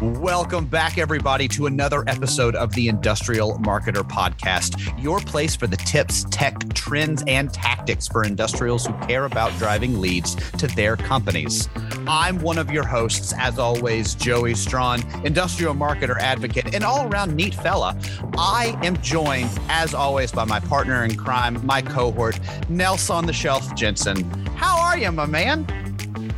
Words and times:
Welcome 0.00 0.66
back, 0.66 0.98
everybody, 0.98 1.46
to 1.48 1.66
another 1.66 2.02
episode 2.08 2.56
of 2.56 2.72
the 2.72 2.88
Industrial 2.88 3.56
Marketer 3.58 4.02
Podcast, 4.02 5.00
your 5.00 5.20
place 5.20 5.54
for 5.54 5.68
the 5.68 5.76
tips, 5.76 6.26
tech, 6.30 6.58
trends, 6.74 7.22
and 7.28 7.52
tactics 7.52 8.08
for 8.08 8.24
industrials 8.24 8.86
who 8.86 8.92
care 9.06 9.24
about 9.24 9.56
driving 9.56 10.00
leads 10.00 10.34
to 10.34 10.66
their 10.66 10.96
companies. 10.96 11.68
I'm 12.08 12.40
one 12.40 12.58
of 12.58 12.72
your 12.72 12.84
hosts, 12.84 13.32
as 13.38 13.60
always, 13.60 14.16
Joey 14.16 14.54
Strawn, 14.54 15.00
industrial 15.24 15.74
marketer 15.74 16.18
advocate, 16.18 16.74
and 16.74 16.82
all 16.82 17.06
around 17.06 17.36
neat 17.36 17.54
fella. 17.54 17.96
I 18.36 18.76
am 18.82 19.00
joined, 19.00 19.50
as 19.68 19.94
always, 19.94 20.32
by 20.32 20.44
my 20.44 20.58
partner 20.58 21.04
in 21.04 21.14
crime, 21.14 21.64
my 21.64 21.80
cohort, 21.80 22.40
Nelson 22.68 23.14
on 23.14 23.26
the 23.26 23.32
Shelf 23.32 23.72
Jensen. 23.76 24.24
How 24.56 24.76
are 24.76 24.98
you, 24.98 25.12
my 25.12 25.26
man? 25.26 25.64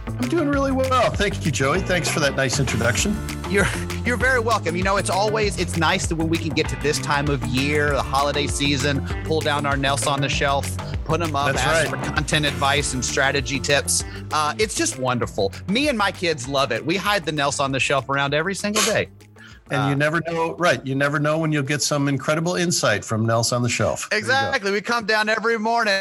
I'm 0.07 0.29
doing 0.29 0.48
really 0.48 0.73
well. 0.73 1.11
Thank 1.11 1.46
you, 1.46 1.50
Joey. 1.50 1.80
Thanks 1.80 2.09
for 2.11 2.20
that 2.20 2.36
nice 2.36 2.61
introduction. 2.61 3.16
You're 3.49 3.67
you're 4.05 4.17
very 4.17 4.41
welcome. 4.41 4.75
You 4.75 4.83
know, 4.83 4.97
it's 4.97 5.11
always 5.11 5.57
it's 5.59 5.77
nice 5.77 6.07
that 6.07 6.16
when 6.16 6.29
we 6.29 6.37
can 6.37 6.48
get 6.48 6.69
to 6.69 6.77
this 6.77 6.98
time 6.98 7.29
of 7.29 7.45
year, 7.47 7.91
the 7.91 8.03
holiday 8.03 8.48
season, 8.48 9.07
pull 9.25 9.41
down 9.41 9.66
our 9.66 9.77
Nelson 9.77 10.09
on 10.09 10.20
the 10.20 10.29
shelf, 10.29 10.77
put 11.05 11.20
them 11.20 11.37
up, 11.37 11.55
That's 11.55 11.65
ask 11.65 11.93
right. 11.93 12.05
for 12.05 12.12
content 12.12 12.45
advice 12.45 12.93
and 12.93 13.05
strategy 13.05 13.61
tips. 13.61 14.03
Uh, 14.33 14.53
it's 14.59 14.75
just 14.75 14.98
wonderful. 14.98 15.53
Me 15.69 15.89
and 15.89 15.97
my 15.97 16.11
kids 16.11 16.48
love 16.48 16.73
it. 16.73 16.84
We 16.84 16.97
hide 16.97 17.25
the 17.25 17.30
Nelson 17.30 17.65
on 17.67 17.73
the 17.73 17.79
shelf 17.79 18.09
around 18.09 18.34
every 18.34 18.55
single 18.55 18.83
day. 18.83 19.09
And 19.70 19.81
Uh, 19.81 19.89
you 19.91 19.95
never 19.95 20.20
know, 20.27 20.56
right? 20.56 20.84
You 20.84 20.97
never 20.97 21.20
know 21.20 21.39
when 21.39 21.53
you'll 21.53 21.62
get 21.62 21.83
some 21.83 22.09
incredible 22.09 22.56
insight 22.56 23.05
from 23.05 23.25
Nels 23.25 23.53
on 23.53 23.62
the 23.62 23.69
shelf. 23.69 24.11
There 24.11 24.19
you 24.19 24.27
go. 24.27 24.33
Exactly. 24.33 24.73
We 24.73 24.81
come 24.81 25.06
down 25.06 25.28
every 25.28 25.59
morning 25.59 25.95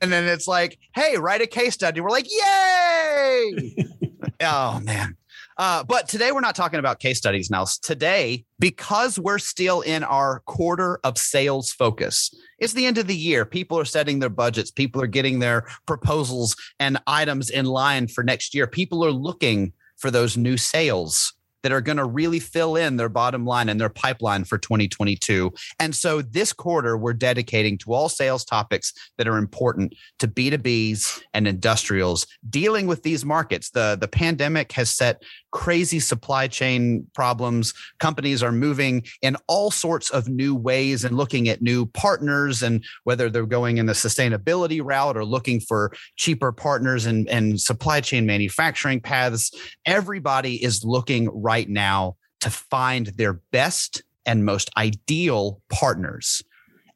and 0.00 0.10
then 0.10 0.24
it's 0.24 0.48
like, 0.48 0.78
hey, 0.94 1.18
write 1.18 1.42
a 1.42 1.46
case 1.46 1.74
study. 1.74 2.00
We're 2.00 2.08
like, 2.10 2.28
yay. 2.30 3.76
oh, 4.40 4.80
man. 4.80 5.17
Uh, 5.58 5.82
but 5.82 6.08
today 6.08 6.30
we're 6.30 6.40
not 6.40 6.54
talking 6.54 6.78
about 6.78 7.00
case 7.00 7.18
studies 7.18 7.50
now. 7.50 7.66
Today, 7.82 8.44
because 8.60 9.18
we're 9.18 9.40
still 9.40 9.80
in 9.80 10.04
our 10.04 10.40
quarter 10.46 11.00
of 11.02 11.18
sales 11.18 11.72
focus, 11.72 12.32
it's 12.60 12.74
the 12.74 12.86
end 12.86 12.96
of 12.96 13.08
the 13.08 13.16
year. 13.16 13.44
People 13.44 13.78
are 13.78 13.84
setting 13.84 14.20
their 14.20 14.28
budgets, 14.28 14.70
people 14.70 15.02
are 15.02 15.08
getting 15.08 15.40
their 15.40 15.66
proposals 15.86 16.54
and 16.78 16.98
items 17.08 17.50
in 17.50 17.66
line 17.66 18.06
for 18.06 18.22
next 18.22 18.54
year. 18.54 18.68
People 18.68 19.04
are 19.04 19.10
looking 19.10 19.72
for 19.96 20.12
those 20.12 20.36
new 20.36 20.56
sales 20.56 21.34
that 21.62 21.72
are 21.72 21.80
going 21.80 21.96
to 21.96 22.04
really 22.04 22.38
fill 22.38 22.76
in 22.76 22.96
their 22.96 23.08
bottom 23.08 23.44
line 23.44 23.68
and 23.68 23.80
their 23.80 23.88
pipeline 23.88 24.44
for 24.44 24.58
2022. 24.58 25.52
And 25.78 25.94
so 25.94 26.22
this 26.22 26.52
quarter, 26.52 26.96
we're 26.96 27.12
dedicating 27.12 27.78
to 27.78 27.92
all 27.92 28.08
sales 28.08 28.44
topics 28.44 28.92
that 29.16 29.28
are 29.28 29.38
important 29.38 29.94
to 30.20 30.28
B2Bs 30.28 31.22
and 31.34 31.48
industrials 31.48 32.26
dealing 32.48 32.86
with 32.86 33.02
these 33.02 33.24
markets. 33.24 33.70
The, 33.70 33.96
the 34.00 34.08
pandemic 34.08 34.72
has 34.72 34.90
set 34.90 35.22
crazy 35.50 36.00
supply 36.00 36.46
chain 36.46 37.06
problems. 37.14 37.72
Companies 37.98 38.42
are 38.42 38.52
moving 38.52 39.04
in 39.22 39.36
all 39.46 39.70
sorts 39.70 40.10
of 40.10 40.28
new 40.28 40.54
ways 40.54 41.04
and 41.04 41.16
looking 41.16 41.48
at 41.48 41.62
new 41.62 41.86
partners 41.86 42.62
and 42.62 42.84
whether 43.04 43.30
they're 43.30 43.46
going 43.46 43.78
in 43.78 43.86
the 43.86 43.92
sustainability 43.92 44.80
route 44.82 45.16
or 45.16 45.24
looking 45.24 45.60
for 45.60 45.92
cheaper 46.16 46.52
partners 46.52 47.06
and, 47.06 47.28
and 47.28 47.60
supply 47.60 48.00
chain 48.00 48.26
manufacturing 48.26 49.00
paths. 49.00 49.50
Everybody 49.86 50.62
is 50.62 50.84
looking 50.84 51.28
right 51.30 51.68
now 51.68 52.16
to 52.40 52.50
find 52.50 53.06
their 53.06 53.34
best 53.52 54.02
and 54.26 54.44
most 54.44 54.70
ideal 54.76 55.60
partners. 55.70 56.42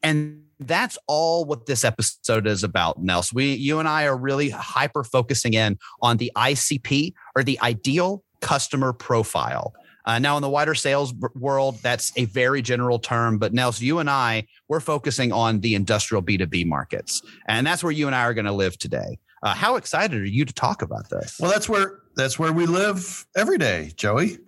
And 0.03 0.43
that's 0.59 0.97
all 1.07 1.45
what 1.45 1.65
this 1.65 1.83
episode 1.83 2.47
is 2.47 2.63
about, 2.63 3.01
Nels. 3.01 3.33
We, 3.33 3.53
you 3.53 3.79
and 3.79 3.87
I 3.87 4.05
are 4.05 4.17
really 4.17 4.49
hyper 4.49 5.03
focusing 5.03 5.53
in 5.53 5.77
on 6.01 6.17
the 6.17 6.31
ICP 6.35 7.13
or 7.35 7.43
the 7.43 7.59
ideal 7.61 8.23
customer 8.43 8.93
profile. 8.93 9.73
Uh, 10.05 10.19
now, 10.19 10.35
in 10.35 10.41
the 10.41 10.49
wider 10.49 10.75
sales 10.75 11.13
world, 11.33 11.77
that's 11.81 12.11
a 12.17 12.25
very 12.25 12.61
general 12.61 12.99
term. 12.99 13.37
But 13.37 13.53
Nels, 13.53 13.81
you 13.81 13.99
and 13.99 14.09
I, 14.09 14.45
we're 14.67 14.81
focusing 14.81 15.31
on 15.31 15.61
the 15.61 15.75
industrial 15.75 16.21
B2B 16.21 16.65
markets. 16.65 17.21
And 17.47 17.65
that's 17.65 17.83
where 17.83 17.91
you 17.91 18.07
and 18.07 18.15
I 18.15 18.23
are 18.23 18.33
going 18.33 18.45
to 18.45 18.51
live 18.51 18.77
today. 18.77 19.17
Uh, 19.41 19.53
how 19.53 19.77
excited 19.77 20.21
are 20.21 20.25
you 20.25 20.43
to 20.43 20.53
talk 20.53 20.81
about 20.81 21.09
this? 21.09 21.37
Well, 21.39 21.49
that's 21.49 21.69
where 21.69 21.99
that's 22.15 22.37
where 22.37 22.51
we 22.51 22.65
live 22.65 23.25
every 23.35 23.57
day, 23.57 23.91
Joey. 23.95 24.39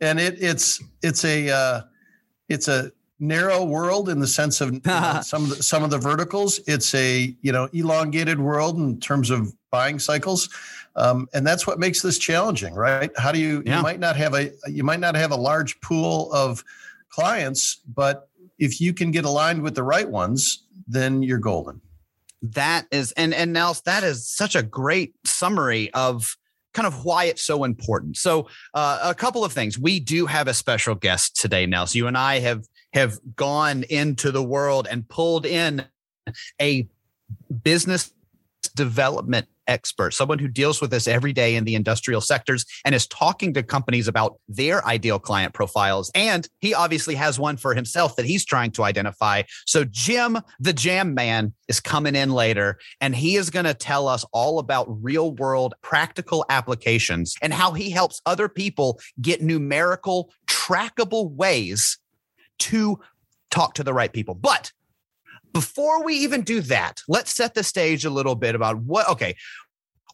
And 0.00 0.20
it, 0.20 0.40
it's 0.40 0.82
it's 1.02 1.24
a 1.24 1.50
uh, 1.50 1.82
it's 2.48 2.68
a 2.68 2.92
narrow 3.20 3.64
world 3.64 4.08
in 4.08 4.18
the 4.18 4.26
sense 4.26 4.60
of 4.60 4.72
you 4.72 4.80
know, 4.84 5.20
some 5.24 5.44
of 5.44 5.50
the, 5.50 5.62
some 5.62 5.84
of 5.84 5.90
the 5.90 5.98
verticals. 5.98 6.60
It's 6.66 6.94
a 6.94 7.36
you 7.42 7.52
know 7.52 7.68
elongated 7.72 8.40
world 8.40 8.78
in 8.78 8.98
terms 8.98 9.30
of 9.30 9.52
buying 9.70 9.98
cycles, 9.98 10.48
um, 11.00 11.28
and 11.34 11.46
that's 11.46 11.66
what 11.66 11.78
makes 11.78 12.02
this 12.02 12.18
challenging, 12.18 12.74
right? 12.74 13.10
How 13.16 13.32
do 13.32 13.38
you 13.38 13.62
Yeah. 13.64 13.76
you 13.78 13.82
might 13.82 14.00
not 14.00 14.16
have 14.16 14.34
a 14.34 14.50
you 14.68 14.84
might 14.84 15.00
not 15.00 15.14
have 15.16 15.30
a 15.32 15.36
large 15.50 15.80
pool 15.80 16.32
of 16.32 16.62
clients, 17.08 17.80
but 17.94 18.28
if 18.58 18.80
you 18.80 18.92
can 18.92 19.10
get 19.10 19.24
aligned 19.24 19.62
with 19.62 19.74
the 19.74 19.82
right 19.82 20.08
ones, 20.08 20.64
then 20.86 21.22
you're 21.22 21.38
golden. 21.52 21.80
that 22.42 22.86
is 22.90 23.12
and 23.16 23.34
and 23.34 23.52
Nels, 23.52 23.82
that 23.82 24.02
is 24.04 24.26
such 24.26 24.54
a 24.56 24.62
great 24.62 25.14
summary 25.24 25.90
of 25.94 26.36
kind 26.72 26.86
of 26.86 27.04
why 27.04 27.24
it's 27.24 27.44
so 27.44 27.64
important. 27.64 28.16
So 28.16 28.48
uh, 28.74 29.00
a 29.02 29.14
couple 29.14 29.44
of 29.44 29.52
things. 29.52 29.78
We 29.78 30.00
do 30.00 30.26
have 30.26 30.46
a 30.48 30.54
special 30.54 30.94
guest 30.94 31.36
today, 31.36 31.66
Nels. 31.66 31.94
You 31.94 32.06
and 32.06 32.16
I 32.16 32.38
have 32.40 32.62
have 32.92 33.18
gone 33.36 33.82
into 33.90 34.30
the 34.32 34.42
world 34.42 34.86
and 34.90 35.08
pulled 35.08 35.44
in 35.46 35.84
a 36.60 36.88
business 37.62 38.12
development 38.74 39.46
expert, 39.70 40.12
someone 40.12 40.38
who 40.38 40.48
deals 40.48 40.80
with 40.80 40.90
this 40.90 41.08
every 41.08 41.32
day 41.32 41.54
in 41.54 41.64
the 41.64 41.74
industrial 41.74 42.20
sectors 42.20 42.66
and 42.84 42.94
is 42.94 43.06
talking 43.06 43.54
to 43.54 43.62
companies 43.62 44.08
about 44.08 44.38
their 44.48 44.84
ideal 44.86 45.18
client 45.18 45.54
profiles. 45.54 46.10
And 46.14 46.46
he 46.58 46.74
obviously 46.74 47.14
has 47.14 47.38
one 47.38 47.56
for 47.56 47.74
himself 47.74 48.16
that 48.16 48.26
he's 48.26 48.44
trying 48.44 48.72
to 48.72 48.82
identify. 48.82 49.44
So 49.66 49.84
Jim, 49.84 50.38
the 50.58 50.72
jam 50.72 51.14
man, 51.14 51.54
is 51.68 51.80
coming 51.80 52.16
in 52.16 52.30
later 52.30 52.78
and 53.00 53.14
he 53.14 53.36
is 53.36 53.48
going 53.48 53.64
to 53.64 53.74
tell 53.74 54.08
us 54.08 54.24
all 54.32 54.58
about 54.58 54.86
real 55.02 55.32
world 55.36 55.74
practical 55.82 56.44
applications 56.48 57.36
and 57.40 57.54
how 57.54 57.72
he 57.72 57.90
helps 57.90 58.20
other 58.26 58.48
people 58.48 59.00
get 59.20 59.40
numerical, 59.40 60.30
trackable 60.46 61.30
ways 61.30 61.98
to 62.58 62.98
talk 63.50 63.74
to 63.74 63.84
the 63.84 63.94
right 63.94 64.12
people. 64.12 64.34
But 64.34 64.72
before 65.52 66.04
we 66.04 66.14
even 66.14 66.42
do 66.42 66.60
that, 66.62 67.02
let's 67.08 67.34
set 67.34 67.54
the 67.54 67.62
stage 67.62 68.04
a 68.04 68.10
little 68.10 68.34
bit 68.34 68.54
about 68.54 68.78
what, 68.78 69.08
okay, 69.08 69.36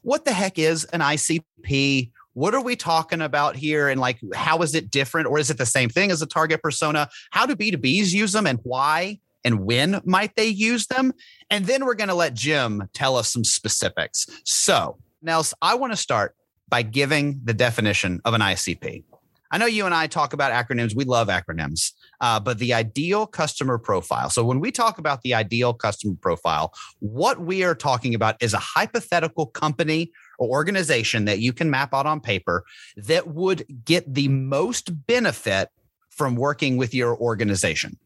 what 0.03 0.25
the 0.25 0.33
heck 0.33 0.59
is 0.59 0.85
an 0.85 1.01
ICP? 1.01 2.11
What 2.35 2.55
are 2.55 2.63
we 2.63 2.77
talking 2.77 3.23
about 3.23 3.57
here? 3.57 3.89
And 3.89 4.01
like, 4.01 4.19
how 4.35 4.63
is 4.63 4.75
it 4.75 4.91
different? 4.91 5.27
Or 5.27 5.39
is 5.39 5.51
it 5.51 5.59
the 5.59 5.67
same 5.67 5.89
thing 5.89 6.11
as 6.11 6.23
a 6.23 6.27
target 6.27 6.63
persona? 6.63 7.09
How 7.31 7.47
do 7.47 7.57
B2Bs 7.57 8.13
use 8.13 8.33
them 8.33 8.47
and 8.47 8.61
why? 8.63 9.19
And 9.45 9.61
when 9.61 10.01
might 10.05 10.35
they 10.37 10.47
use 10.47 10.87
them? 10.87 11.13
And 11.51 11.67
then 11.67 11.85
we're 11.85 11.95
going 11.95 12.09
to 12.09 12.15
let 12.15 12.35
Jim 12.35 12.89
tell 12.93 13.17
us 13.17 13.33
some 13.33 13.45
specifics. 13.45 14.27
So, 14.45 14.99
Nels, 15.23 15.55
I 15.63 15.75
want 15.75 15.93
to 15.93 15.97
start 15.97 16.35
by 16.69 16.83
giving 16.83 17.41
the 17.45 17.55
definition 17.55 18.21
of 18.25 18.35
an 18.35 18.41
ICP. 18.41 19.05
I 19.53 19.59
know 19.59 19.67
you 19.67 19.87
and 19.87 19.95
I 19.95 20.07
talk 20.07 20.33
about 20.33 20.53
acronyms. 20.53 20.95
We 20.97 21.05
love 21.05 21.29
acronyms, 21.29 21.93
uh, 22.21 22.41
but 22.41 22.59
the 22.59 22.75
ideal 22.75 23.27
customer 23.27 23.79
profile. 23.79 24.29
So 24.31 24.45
when 24.45 24.61
we 24.61 24.73
talk 24.73 24.99
about 24.99 25.23
the 25.23 25.35
ideal 25.35 25.73
customer 25.73 26.15
profile, 26.21 26.73
what 26.99 27.41
we 27.41 27.63
are 27.63 27.75
talking 27.75 28.15
about 28.15 28.43
is 28.43 28.55
a 28.55 28.59
hypothetical 28.59 29.47
company 29.47 30.11
or 30.39 30.49
organization 30.49 31.25
that 31.27 31.39
you 31.39 31.53
can 31.53 31.71
map 31.71 31.95
out 31.95 32.07
on 32.07 32.21
paper 32.21 32.65
that 32.97 33.29
would 33.29 33.65
get 33.85 34.13
the 34.13 34.29
most 34.29 35.07
benefit 35.07 35.69
from 36.11 36.35
working 36.35 36.77
with 36.77 36.95
your 36.95 37.17
organization. 37.17 37.97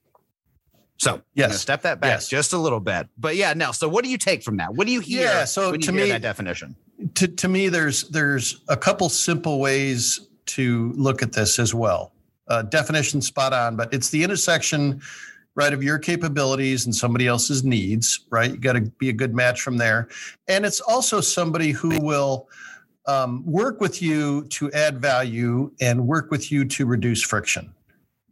So, 0.99 1.23
Yes. 1.35 1.59
step 1.61 1.81
that 1.83 2.01
back 2.01 2.11
Yes. 2.11 2.29
just 2.29 2.53
a 2.53 2.59
little 2.59 2.81
bit. 2.81 3.09
But 3.17 3.37
yeah, 3.37 3.55
Nell. 3.55 3.73
So, 3.73 3.89
what 3.89 4.05
do 4.05 4.11
you 4.11 4.19
take 4.19 4.43
from 4.43 4.59
that? 4.59 4.75
What 4.75 4.87
do 4.87 4.93
you 4.93 5.01
hear? 5.01 5.23
Yeah, 5.23 5.45
so 5.47 5.71
when 5.71 5.81
you 5.81 5.87
to 5.87 5.93
me- 5.93 6.09
that 6.11 6.21
definition. 6.21 6.77
to, 7.15 7.27
to 7.27 7.49
me 7.49 7.71
there's 7.71 8.09
there's 8.11 8.61
a 8.69 8.77
couple 8.77 9.09
simple 9.09 9.59
ways 9.61 10.21
to 10.55 10.93
look 10.93 11.23
at 11.23 11.33
this 11.33 11.59
as 11.59 11.75
well. 11.75 12.13
Uh, 12.49 12.63
definition 12.63 13.21
spot 13.21 13.53
on 13.53 13.77
but 13.77 13.93
it's 13.95 14.11
the 14.11 14.23
intersection 14.23 15.01
right 15.55 15.73
of 15.73 15.83
your 15.83 15.99
capabilities 15.99 16.85
and 16.85 16.95
somebody 16.95 17.27
else's 17.27 17.63
needs 17.63 18.27
right? 18.31 18.51
You 18.51 18.57
got 18.57 18.73
to 18.73 18.81
be 18.81 19.09
a 19.09 19.13
good 19.13 19.35
match 19.35 19.63
from 19.63 19.77
there. 19.77 20.09
And 20.49 20.67
it's 20.67 20.81
also 20.81 21.21
somebody 21.21 21.71
who 21.71 22.01
will 22.01 22.49
um, 23.07 23.45
work 23.47 23.81
with 23.81 24.03
you 24.03 24.45
to 24.49 24.71
add 24.73 25.01
value 25.01 25.71
and 25.81 26.07
work 26.07 26.31
with 26.31 26.51
you 26.51 26.65
to 26.65 26.87
reduce 26.87 27.23
friction. 27.23 27.73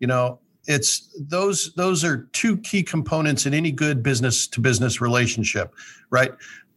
You 0.01 0.09
know 0.09 0.41
it's 0.67 1.09
those 1.19 1.73
those 1.75 2.05
are 2.05 2.29
two 2.33 2.59
key 2.59 2.83
components 2.83 3.47
in 3.47 3.55
any 3.55 3.73
good 3.73 4.03
business 4.03 4.47
to 4.49 4.61
business 4.61 5.01
relationship 5.01 5.73
right? 6.11 6.33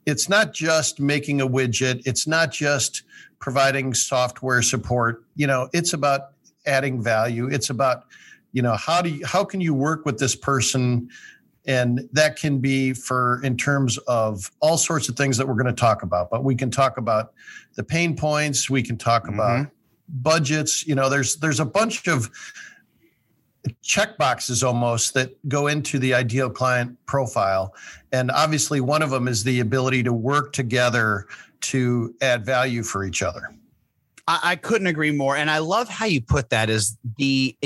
It's 0.05 0.29
not 0.29 0.53
just 0.53 0.99
making 0.99 1.41
a 1.41 1.47
widget. 1.47 2.01
It's 2.05 2.27
not 2.27 2.51
just 2.51 3.03
providing 3.41 3.93
software 3.93 4.61
support 4.61 5.25
you 5.35 5.45
know 5.45 5.69
it's 5.73 5.93
about 5.93 6.29
adding 6.65 7.01
value 7.03 7.47
it's 7.47 7.69
about 7.69 8.05
you 8.53 8.61
know 8.61 8.75
how 8.75 9.01
do 9.01 9.09
you 9.09 9.25
how 9.25 9.43
can 9.43 9.59
you 9.59 9.73
work 9.73 10.05
with 10.05 10.17
this 10.17 10.35
person 10.35 11.09
and 11.67 12.07
that 12.13 12.37
can 12.37 12.59
be 12.59 12.93
for 12.93 13.41
in 13.43 13.57
terms 13.57 13.97
of 14.07 14.49
all 14.61 14.77
sorts 14.77 15.09
of 15.09 15.15
things 15.15 15.37
that 15.37 15.47
we're 15.47 15.55
going 15.55 15.65
to 15.65 15.73
talk 15.73 16.03
about 16.03 16.29
but 16.29 16.43
we 16.43 16.55
can 16.55 16.71
talk 16.71 16.97
about 16.97 17.33
the 17.75 17.83
pain 17.83 18.15
points 18.15 18.69
we 18.69 18.81
can 18.81 18.97
talk 18.97 19.23
mm-hmm. 19.23 19.33
about 19.33 19.67
budgets. 20.11 20.85
You 20.85 20.95
know, 20.95 21.09
there's 21.09 21.37
there's 21.37 21.59
a 21.59 21.65
bunch 21.65 22.07
of 22.07 22.29
check 23.81 24.17
boxes 24.17 24.63
almost 24.63 25.13
that 25.13 25.31
go 25.47 25.67
into 25.67 25.99
the 25.99 26.13
ideal 26.13 26.49
client 26.49 26.97
profile. 27.05 27.75
And 28.11 28.31
obviously, 28.31 28.81
one 28.81 29.01
of 29.01 29.09
them 29.09 29.27
is 29.27 29.43
the 29.43 29.59
ability 29.59 30.03
to 30.03 30.13
work 30.13 30.53
together 30.53 31.27
to 31.61 32.13
add 32.21 32.45
value 32.45 32.83
for 32.83 33.03
each 33.03 33.21
other. 33.23 33.43
I, 34.27 34.39
I 34.43 34.55
couldn't 34.55 34.87
agree 34.87 35.11
more, 35.11 35.35
and 35.35 35.49
I 35.49 35.59
love 35.59 35.89
how 35.89 36.05
you 36.05 36.21
put 36.21 36.49
that. 36.49 36.69
Is 36.69 36.97
the 37.17 37.57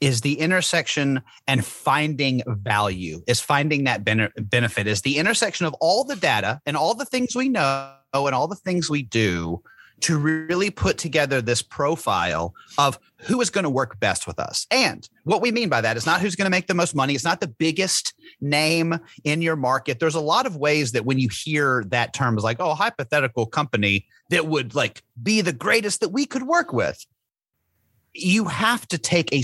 is 0.00 0.20
the 0.20 0.38
intersection 0.38 1.22
and 1.46 1.64
finding 1.64 2.42
value 2.46 3.22
is 3.26 3.40
finding 3.40 3.84
that 3.84 4.04
benefit 4.04 4.86
is 4.86 5.02
the 5.02 5.18
intersection 5.18 5.66
of 5.66 5.74
all 5.80 6.04
the 6.04 6.16
data 6.16 6.60
and 6.66 6.76
all 6.76 6.94
the 6.94 7.04
things 7.04 7.36
we 7.36 7.48
know 7.48 7.92
and 8.14 8.34
all 8.34 8.48
the 8.48 8.56
things 8.56 8.88
we 8.88 9.02
do 9.02 9.62
to 10.00 10.18
really 10.18 10.70
put 10.70 10.98
together 10.98 11.40
this 11.40 11.62
profile 11.62 12.54
of 12.76 12.98
who 13.22 13.40
is 13.40 13.50
going 13.50 13.64
to 13.64 13.70
work 13.70 13.98
best 13.98 14.26
with 14.26 14.38
us. 14.38 14.66
And 14.70 15.08
what 15.24 15.42
we 15.42 15.50
mean 15.50 15.68
by 15.68 15.80
that 15.80 15.96
is 15.96 16.06
not 16.06 16.20
who's 16.20 16.36
going 16.36 16.46
to 16.46 16.50
make 16.50 16.68
the 16.68 16.74
most 16.74 16.94
money. 16.94 17.14
It's 17.14 17.24
not 17.24 17.40
the 17.40 17.48
biggest 17.48 18.14
name 18.40 19.00
in 19.24 19.42
your 19.42 19.56
market. 19.56 19.98
There's 19.98 20.14
a 20.14 20.20
lot 20.20 20.46
of 20.46 20.56
ways 20.56 20.92
that 20.92 21.04
when 21.04 21.18
you 21.18 21.28
hear 21.28 21.84
that 21.88 22.14
term 22.14 22.38
is 22.38 22.44
like, 22.44 22.60
oh, 22.60 22.74
hypothetical 22.74 23.46
company 23.46 24.06
that 24.30 24.46
would 24.46 24.74
like 24.74 25.02
be 25.20 25.40
the 25.40 25.52
greatest 25.52 26.00
that 26.00 26.10
we 26.10 26.26
could 26.26 26.44
work 26.44 26.72
with. 26.72 27.04
You 28.14 28.44
have 28.44 28.86
to 28.88 28.98
take 28.98 29.32
a, 29.32 29.42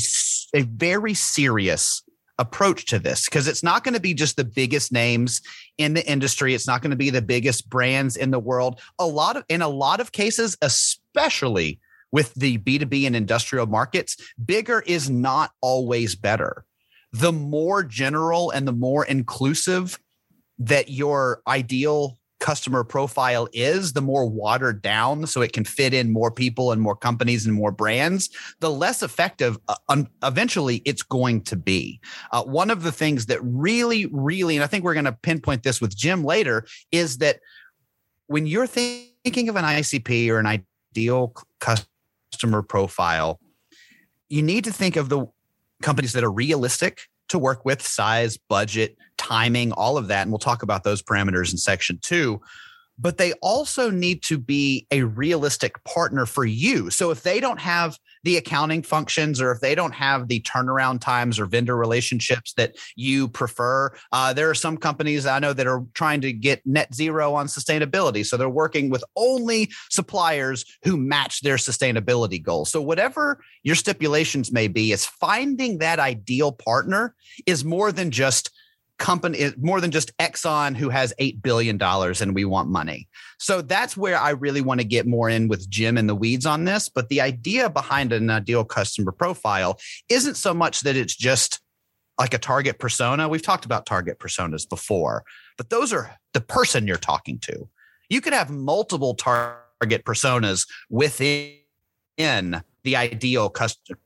a 0.54 0.62
very 0.62 1.14
serious 1.14 2.03
approach 2.38 2.86
to 2.86 2.98
this 2.98 3.26
because 3.26 3.46
it's 3.46 3.62
not 3.62 3.84
going 3.84 3.94
to 3.94 4.00
be 4.00 4.14
just 4.14 4.36
the 4.36 4.44
biggest 4.44 4.92
names 4.92 5.40
in 5.78 5.94
the 5.94 6.06
industry. 6.08 6.54
It's 6.54 6.66
not 6.66 6.82
going 6.82 6.90
to 6.90 6.96
be 6.96 7.10
the 7.10 7.22
biggest 7.22 7.68
brands 7.68 8.16
in 8.16 8.30
the 8.30 8.38
world. 8.38 8.80
A 8.98 9.06
lot 9.06 9.36
of 9.36 9.44
in 9.48 9.62
a 9.62 9.68
lot 9.68 10.00
of 10.00 10.12
cases 10.12 10.56
especially 10.62 11.80
with 12.10 12.34
the 12.34 12.58
b2b 12.58 13.06
and 13.06 13.16
industrial 13.16 13.66
markets 13.66 14.16
bigger 14.44 14.80
is 14.86 15.08
not 15.08 15.52
always 15.60 16.14
better. 16.14 16.64
The 17.12 17.32
more 17.32 17.84
general 17.84 18.50
and 18.50 18.66
the 18.66 18.72
more 18.72 19.04
inclusive 19.04 19.98
that 20.58 20.90
your 20.90 21.42
ideal 21.46 22.18
customer 22.44 22.84
profile 22.84 23.48
is, 23.54 23.94
the 23.94 24.02
more 24.02 24.26
watered 24.26 24.82
down 24.82 25.26
so 25.26 25.40
it 25.40 25.54
can 25.54 25.64
fit 25.64 25.94
in 25.94 26.12
more 26.12 26.30
people 26.30 26.72
and 26.72 26.82
more 26.82 26.94
companies 26.94 27.46
and 27.46 27.54
more 27.54 27.72
brands, 27.72 28.28
the 28.60 28.70
less 28.70 29.02
effective 29.02 29.56
uh, 29.68 30.02
eventually 30.22 30.82
it's 30.84 31.02
going 31.02 31.40
to 31.40 31.56
be. 31.56 31.98
Uh, 32.32 32.44
one 32.44 32.68
of 32.68 32.82
the 32.82 32.92
things 32.92 33.24
that 33.26 33.40
really, 33.42 34.04
really, 34.12 34.56
and 34.56 34.62
I 34.62 34.66
think 34.66 34.84
we're 34.84 34.92
going 34.92 35.06
to 35.06 35.12
pinpoint 35.22 35.62
this 35.62 35.80
with 35.80 35.96
Jim 35.96 36.22
later, 36.22 36.66
is 36.92 37.16
that 37.18 37.40
when 38.26 38.46
you're 38.46 38.66
thinking 38.66 39.48
of 39.48 39.56
an 39.56 39.64
ICP 39.64 40.28
or 40.28 40.38
an 40.38 40.62
ideal 40.92 41.32
customer 41.60 42.60
profile, 42.60 43.40
you 44.28 44.42
need 44.42 44.64
to 44.64 44.72
think 44.72 44.96
of 44.96 45.08
the 45.08 45.24
companies 45.80 46.12
that 46.12 46.22
are 46.22 46.30
realistic 46.30 47.08
to 47.30 47.38
work 47.38 47.64
with 47.64 47.80
size, 47.80 48.36
budget, 48.36 48.98
timing, 49.16 49.72
all 49.72 49.96
of 49.96 50.08
that. 50.08 50.22
And 50.22 50.30
we'll 50.30 50.38
talk 50.38 50.62
about 50.62 50.84
those 50.84 51.02
parameters 51.02 51.52
in 51.52 51.58
section 51.58 51.98
two. 52.02 52.40
But 52.98 53.18
they 53.18 53.32
also 53.34 53.90
need 53.90 54.22
to 54.24 54.38
be 54.38 54.86
a 54.92 55.02
realistic 55.02 55.82
partner 55.84 56.26
for 56.26 56.44
you. 56.44 56.90
So 56.90 57.10
if 57.10 57.22
they 57.22 57.40
don't 57.40 57.58
have 57.58 57.98
the 58.24 58.36
accounting 58.38 58.82
functions 58.82 59.40
or 59.40 59.52
if 59.52 59.60
they 59.60 59.74
don't 59.74 59.92
have 59.92 60.28
the 60.28 60.40
turnaround 60.40 61.00
times 61.00 61.38
or 61.38 61.46
vendor 61.46 61.76
relationships 61.76 62.54
that 62.54 62.74
you 62.96 63.28
prefer. 63.28 63.94
Uh, 64.12 64.32
there 64.32 64.50
are 64.50 64.54
some 64.54 64.76
companies 64.76 65.26
I 65.26 65.38
know 65.38 65.52
that 65.52 65.66
are 65.66 65.84
trying 65.92 66.22
to 66.22 66.32
get 66.32 66.66
net 66.66 66.92
zero 66.94 67.34
on 67.34 67.46
sustainability. 67.46 68.26
So 68.26 68.36
they're 68.36 68.48
working 68.48 68.90
with 68.90 69.04
only 69.14 69.70
suppliers 69.90 70.64
who 70.82 70.96
match 70.96 71.42
their 71.42 71.56
sustainability 71.56 72.42
goals. 72.42 72.70
So, 72.70 72.80
whatever 72.80 73.40
your 73.62 73.76
stipulations 73.76 74.50
may 74.50 74.68
be, 74.68 74.92
is 74.92 75.04
finding 75.04 75.78
that 75.78 76.00
ideal 76.00 76.52
partner 76.52 77.14
is 77.46 77.64
more 77.64 77.92
than 77.92 78.10
just 78.10 78.50
company 78.98 79.38
eh, 79.38 79.50
more 79.58 79.80
than 79.80 79.90
just 79.90 80.16
Exxon 80.18 80.76
who 80.76 80.88
has 80.88 81.12
$8 81.20 81.42
billion 81.42 81.80
and 81.82 82.34
we 82.34 82.44
want 82.44 82.68
money. 82.68 83.08
So 83.38 83.62
that's 83.62 83.96
where 83.96 84.18
I 84.18 84.30
really 84.30 84.60
want 84.60 84.80
to 84.80 84.86
get 84.86 85.06
more 85.06 85.28
in 85.28 85.48
with 85.48 85.68
Jim 85.68 85.96
and 85.96 86.08
the 86.08 86.14
weeds 86.14 86.46
on 86.46 86.64
this. 86.64 86.88
But 86.88 87.08
the 87.08 87.20
idea 87.20 87.68
behind 87.68 88.12
an 88.12 88.30
ideal 88.30 88.64
customer 88.64 89.12
profile 89.12 89.78
isn't 90.08 90.36
so 90.36 90.54
much 90.54 90.80
that 90.80 90.96
it's 90.96 91.16
just 91.16 91.60
like 92.18 92.34
a 92.34 92.38
target 92.38 92.78
persona. 92.78 93.28
We've 93.28 93.42
talked 93.42 93.64
about 93.64 93.86
target 93.86 94.18
personas 94.18 94.68
before, 94.68 95.24
but 95.56 95.70
those 95.70 95.92
are 95.92 96.16
the 96.32 96.40
person 96.40 96.86
you're 96.86 96.96
talking 96.96 97.38
to. 97.40 97.68
You 98.08 98.20
could 98.20 98.32
have 98.32 98.50
multiple 98.50 99.14
target 99.14 100.04
personas 100.04 100.68
within 100.88 101.54
the 102.84 102.96
ideal 102.96 103.50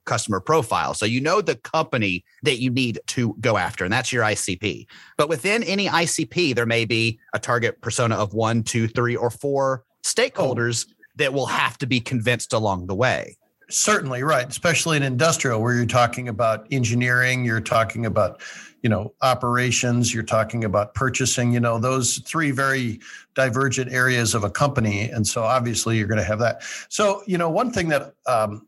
customer 0.04 0.40
profile. 0.40 0.94
So 0.94 1.04
you 1.04 1.20
know 1.20 1.40
the 1.40 1.56
company 1.56 2.24
that 2.44 2.60
you 2.60 2.70
need 2.70 3.00
to 3.08 3.36
go 3.40 3.56
after, 3.56 3.84
and 3.84 3.92
that's 3.92 4.12
your 4.12 4.22
ICP. 4.22 4.86
But 5.16 5.28
within 5.28 5.62
any 5.64 5.88
ICP, 5.88 6.54
there 6.54 6.66
may 6.66 6.84
be 6.84 7.18
a 7.34 7.38
target 7.38 7.80
persona 7.80 8.14
of 8.14 8.34
one, 8.34 8.62
two, 8.62 8.86
three, 8.88 9.16
or 9.16 9.30
four 9.30 9.84
stakeholders 10.04 10.86
oh. 10.88 10.92
that 11.16 11.32
will 11.32 11.46
have 11.46 11.76
to 11.78 11.86
be 11.86 12.00
convinced 12.00 12.52
along 12.52 12.86
the 12.86 12.94
way. 12.94 13.36
Certainly, 13.68 14.22
right. 14.22 14.48
Especially 14.48 14.96
in 14.96 15.02
industrial, 15.02 15.60
where 15.60 15.74
you're 15.74 15.84
talking 15.84 16.28
about 16.28 16.66
engineering, 16.70 17.44
you're 17.44 17.60
talking 17.60 18.06
about 18.06 18.40
you 18.82 18.88
know 18.88 19.12
operations 19.22 20.14
you're 20.14 20.22
talking 20.22 20.64
about 20.64 20.94
purchasing 20.94 21.52
you 21.52 21.60
know 21.60 21.78
those 21.78 22.18
three 22.18 22.50
very 22.50 23.00
divergent 23.34 23.92
areas 23.92 24.34
of 24.34 24.44
a 24.44 24.50
company. 24.50 25.10
And 25.10 25.26
so 25.26 25.42
obviously 25.42 25.96
you're 25.96 26.08
going 26.08 26.18
to 26.18 26.24
have 26.24 26.38
that. 26.40 26.62
So 26.88 27.22
you 27.26 27.38
know 27.38 27.50
one 27.50 27.70
thing 27.70 27.88
that 27.88 28.14
um, 28.26 28.66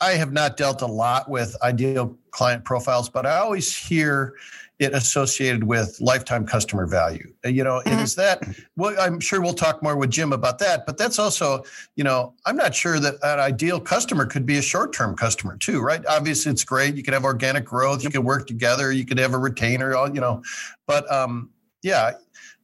I 0.00 0.12
have 0.12 0.32
not 0.32 0.56
dealt 0.56 0.82
a 0.82 0.86
lot 0.86 1.28
with 1.28 1.56
ideal 1.62 2.16
client 2.30 2.64
profiles, 2.64 3.08
but 3.08 3.26
I 3.26 3.36
always 3.36 3.74
hear 3.76 4.34
it 4.80 4.94
associated 4.94 5.62
with 5.64 6.00
lifetime 6.00 6.46
customer 6.46 6.86
value. 6.86 7.32
You 7.44 7.62
know, 7.62 7.82
mm-hmm. 7.84 8.00
is 8.00 8.14
that 8.16 8.42
well, 8.76 8.96
I'm 8.98 9.20
sure 9.20 9.40
we'll 9.40 9.52
talk 9.52 9.82
more 9.82 9.96
with 9.96 10.10
Jim 10.10 10.32
about 10.32 10.58
that, 10.60 10.86
but 10.86 10.96
that's 10.96 11.18
also, 11.18 11.62
you 11.96 12.02
know, 12.02 12.34
I'm 12.46 12.56
not 12.56 12.74
sure 12.74 12.98
that 12.98 13.14
an 13.22 13.38
ideal 13.38 13.78
customer 13.78 14.24
could 14.24 14.46
be 14.46 14.56
a 14.56 14.62
short-term 14.62 15.16
customer 15.16 15.58
too, 15.58 15.82
right? 15.82 16.04
Obviously 16.06 16.50
it's 16.50 16.64
great. 16.64 16.96
You 16.96 17.02
could 17.02 17.12
have 17.12 17.24
organic 17.24 17.66
growth, 17.66 18.02
you 18.02 18.10
could 18.10 18.24
work 18.24 18.46
together, 18.46 18.90
you 18.90 19.04
could 19.04 19.18
have 19.18 19.34
a 19.34 19.38
retainer, 19.38 19.94
All 19.94 20.12
you 20.12 20.20
know, 20.20 20.42
but 20.86 21.10
um, 21.12 21.50
yeah, 21.82 22.12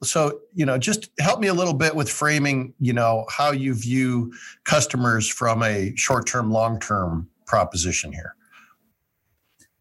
so, 0.02 0.40
you 0.54 0.66
know, 0.66 0.78
just 0.78 1.10
help 1.18 1.40
me 1.40 1.48
a 1.48 1.54
little 1.54 1.74
bit 1.74 1.94
with 1.94 2.10
framing, 2.10 2.74
you 2.80 2.92
know, 2.92 3.24
how 3.30 3.52
you 3.52 3.74
view 3.74 4.32
customers 4.64 5.28
from 5.28 5.62
a 5.62 5.94
short-term, 5.96 6.50
long-term 6.50 7.28
proposition 7.46 8.12
here. 8.12 8.34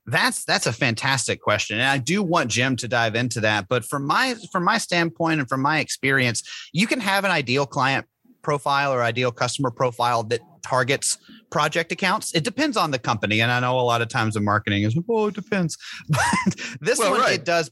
That's 0.07 0.45
that's 0.45 0.67
a 0.67 0.73
fantastic 0.73 1.41
question, 1.41 1.79
and 1.79 1.87
I 1.87 1.97
do 1.97 2.21
want 2.21 2.51
Jim 2.51 2.75
to 2.77 2.87
dive 2.87 3.15
into 3.15 3.39
that. 3.41 3.67
But 3.67 3.85
from 3.85 4.05
my 4.05 4.35
from 4.51 4.63
my 4.63 4.77
standpoint 4.77 5.39
and 5.39 5.49
from 5.49 5.61
my 5.61 5.79
experience, 5.79 6.43
you 6.73 6.85
can 6.85 6.99
have 6.99 7.25
an 7.25 7.31
ideal 7.31 7.65
client 7.65 8.05
profile 8.43 8.93
or 8.93 9.01
ideal 9.01 9.31
customer 9.31 9.71
profile 9.71 10.21
that 10.23 10.39
targets 10.61 11.17
project 11.49 11.91
accounts. 11.91 12.33
It 12.33 12.43
depends 12.43 12.77
on 12.77 12.91
the 12.91 12.99
company. 12.99 13.41
And 13.41 13.51
I 13.51 13.59
know 13.59 13.79
a 13.79 13.81
lot 13.81 14.01
of 14.01 14.07
times 14.07 14.35
in 14.35 14.43
marketing 14.43 14.83
is, 14.83 14.97
oh, 15.09 15.27
it 15.27 15.35
depends. 15.35 15.77
But 16.09 16.55
this 16.79 16.99
well, 16.99 17.11
one, 17.11 17.21
right. 17.21 17.35
it 17.35 17.45
does 17.45 17.71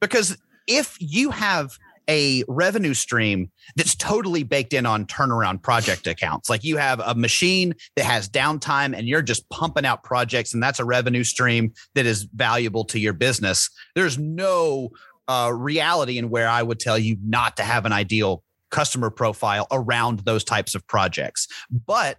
because 0.00 0.36
if 0.66 0.96
you 1.00 1.30
have 1.30 1.76
a 2.08 2.44
revenue 2.48 2.94
stream 2.94 3.50
that's 3.76 3.94
totally 3.94 4.42
baked 4.42 4.72
in 4.72 4.86
on 4.86 5.06
turnaround 5.06 5.62
project 5.62 6.06
accounts. 6.06 6.50
Like 6.50 6.64
you 6.64 6.76
have 6.76 7.00
a 7.00 7.14
machine 7.14 7.74
that 7.96 8.04
has 8.04 8.28
downtime 8.28 8.96
and 8.96 9.06
you're 9.06 9.22
just 9.22 9.48
pumping 9.50 9.86
out 9.86 10.02
projects, 10.02 10.54
and 10.54 10.62
that's 10.62 10.80
a 10.80 10.84
revenue 10.84 11.24
stream 11.24 11.72
that 11.94 12.06
is 12.06 12.24
valuable 12.24 12.84
to 12.86 12.98
your 12.98 13.12
business. 13.12 13.70
There's 13.94 14.18
no 14.18 14.90
uh, 15.28 15.52
reality 15.54 16.18
in 16.18 16.30
where 16.30 16.48
I 16.48 16.62
would 16.62 16.80
tell 16.80 16.98
you 16.98 17.16
not 17.24 17.56
to 17.58 17.62
have 17.62 17.86
an 17.86 17.92
ideal 17.92 18.42
customer 18.70 19.10
profile 19.10 19.66
around 19.70 20.20
those 20.20 20.44
types 20.44 20.74
of 20.74 20.86
projects. 20.86 21.46
But 21.70 22.18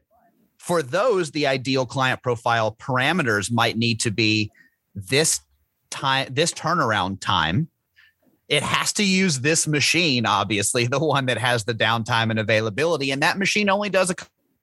for 0.59 0.81
those, 0.81 1.31
the 1.31 1.47
ideal 1.47 1.85
client 1.85 2.23
profile 2.23 2.75
parameters 2.79 3.51
might 3.51 3.77
need 3.77 3.99
to 4.01 4.11
be 4.11 4.51
this 4.95 5.41
time, 5.89 6.29
this 6.31 6.53
turnaround 6.53 7.19
time 7.19 7.67
it 8.49 8.63
has 8.63 8.93
to 8.93 9.03
use 9.03 9.39
this 9.39 9.67
machine, 9.67 10.25
obviously, 10.25 10.87
the 10.87 10.99
one 10.99 11.25
that 11.27 11.37
has 11.37 11.63
the 11.63 11.73
downtime 11.73 12.29
and 12.29 12.39
availability. 12.39 13.11
And 13.11 13.21
that 13.21 13.37
machine 13.37 13.69
only 13.69 13.89
does 13.89 14.09
a 14.09 14.15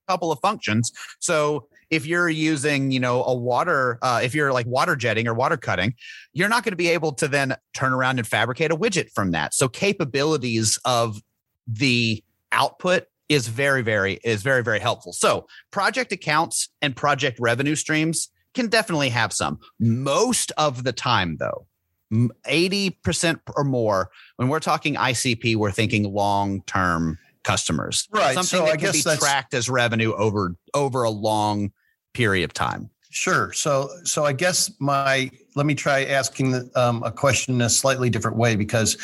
couple 0.09 0.33
of 0.33 0.41
functions. 0.41 0.93
So 1.19 1.69
if 1.91 2.07
you're 2.07 2.29
using, 2.29 2.91
you 2.91 3.01
know, 3.01 3.25
a 3.25 3.35
water, 3.35 3.99
uh, 4.03 4.21
if 4.23 4.35
you're 4.35 4.53
like 4.53 4.67
water 4.67 4.97
jetting 4.97 5.27
or 5.27 5.35
water 5.35 5.57
cutting, 5.57 5.95
you're 6.33 6.49
not 6.49 6.63
going 6.65 6.73
to 6.73 6.77
be 6.77 6.89
able 6.89 7.13
to 7.13 7.29
then 7.29 7.57
turn 7.75 7.93
around 7.93 8.19
and 8.19 8.27
fabricate 8.27 8.71
a 8.71 8.77
widget 8.77 9.11
from 9.13 9.33
that. 9.33 9.55
So 9.55 9.69
capabilities 9.69 10.79
of 10.85 11.21
the 11.67 12.23
output 12.53 13.05
is 13.29 13.49
very, 13.49 13.83
very, 13.83 14.19
is 14.25 14.43
very, 14.43 14.63
very 14.63 14.81
helpful. 14.81 15.13
So 15.13 15.47
project 15.71 16.13
accounts 16.13 16.69
and 16.83 16.95
project 16.95 17.39
revenue 17.41 17.77
streams 17.77 18.29
can 18.55 18.69
definitely 18.69 19.09
have 19.11 19.33
some. 19.33 19.59
Most 19.79 20.53
of 20.59 20.83
the 20.83 20.93
time, 20.93 21.37
though, 21.39 21.67
80% 22.13 23.41
or 23.57 23.63
more 23.63 24.11
when 24.37 24.49
we're 24.49 24.59
talking 24.59 24.97
icp 24.97 25.55
we're 25.55 25.71
thinking 25.71 26.13
long 26.13 26.63
term 26.63 27.19
customers. 27.45 28.09
Right. 28.11 28.35
Something 28.35 28.59
so 28.59 28.65
that 28.65 28.73
I 28.73 28.77
can 28.77 28.93
guess 28.93 29.05
be 29.05 29.17
tracked 29.17 29.55
as 29.55 29.69
revenue 29.69 30.13
over 30.15 30.57
over 30.75 31.03
a 31.03 31.11
long 31.11 31.73
period 32.15 32.45
of 32.45 32.53
time. 32.53 32.91
Sure. 33.11 33.53
So, 33.53 33.91
so 34.05 34.25
I 34.25 34.33
guess 34.33 34.71
my 34.79 35.31
let 35.57 35.67
me 35.67 35.75
try 35.75 36.05
asking 36.05 36.71
um, 36.77 37.03
a 37.03 37.11
question 37.11 37.55
in 37.55 37.61
a 37.61 37.71
slightly 37.71 38.09
different 38.09 38.37
way 38.37 38.57
because 38.57 38.97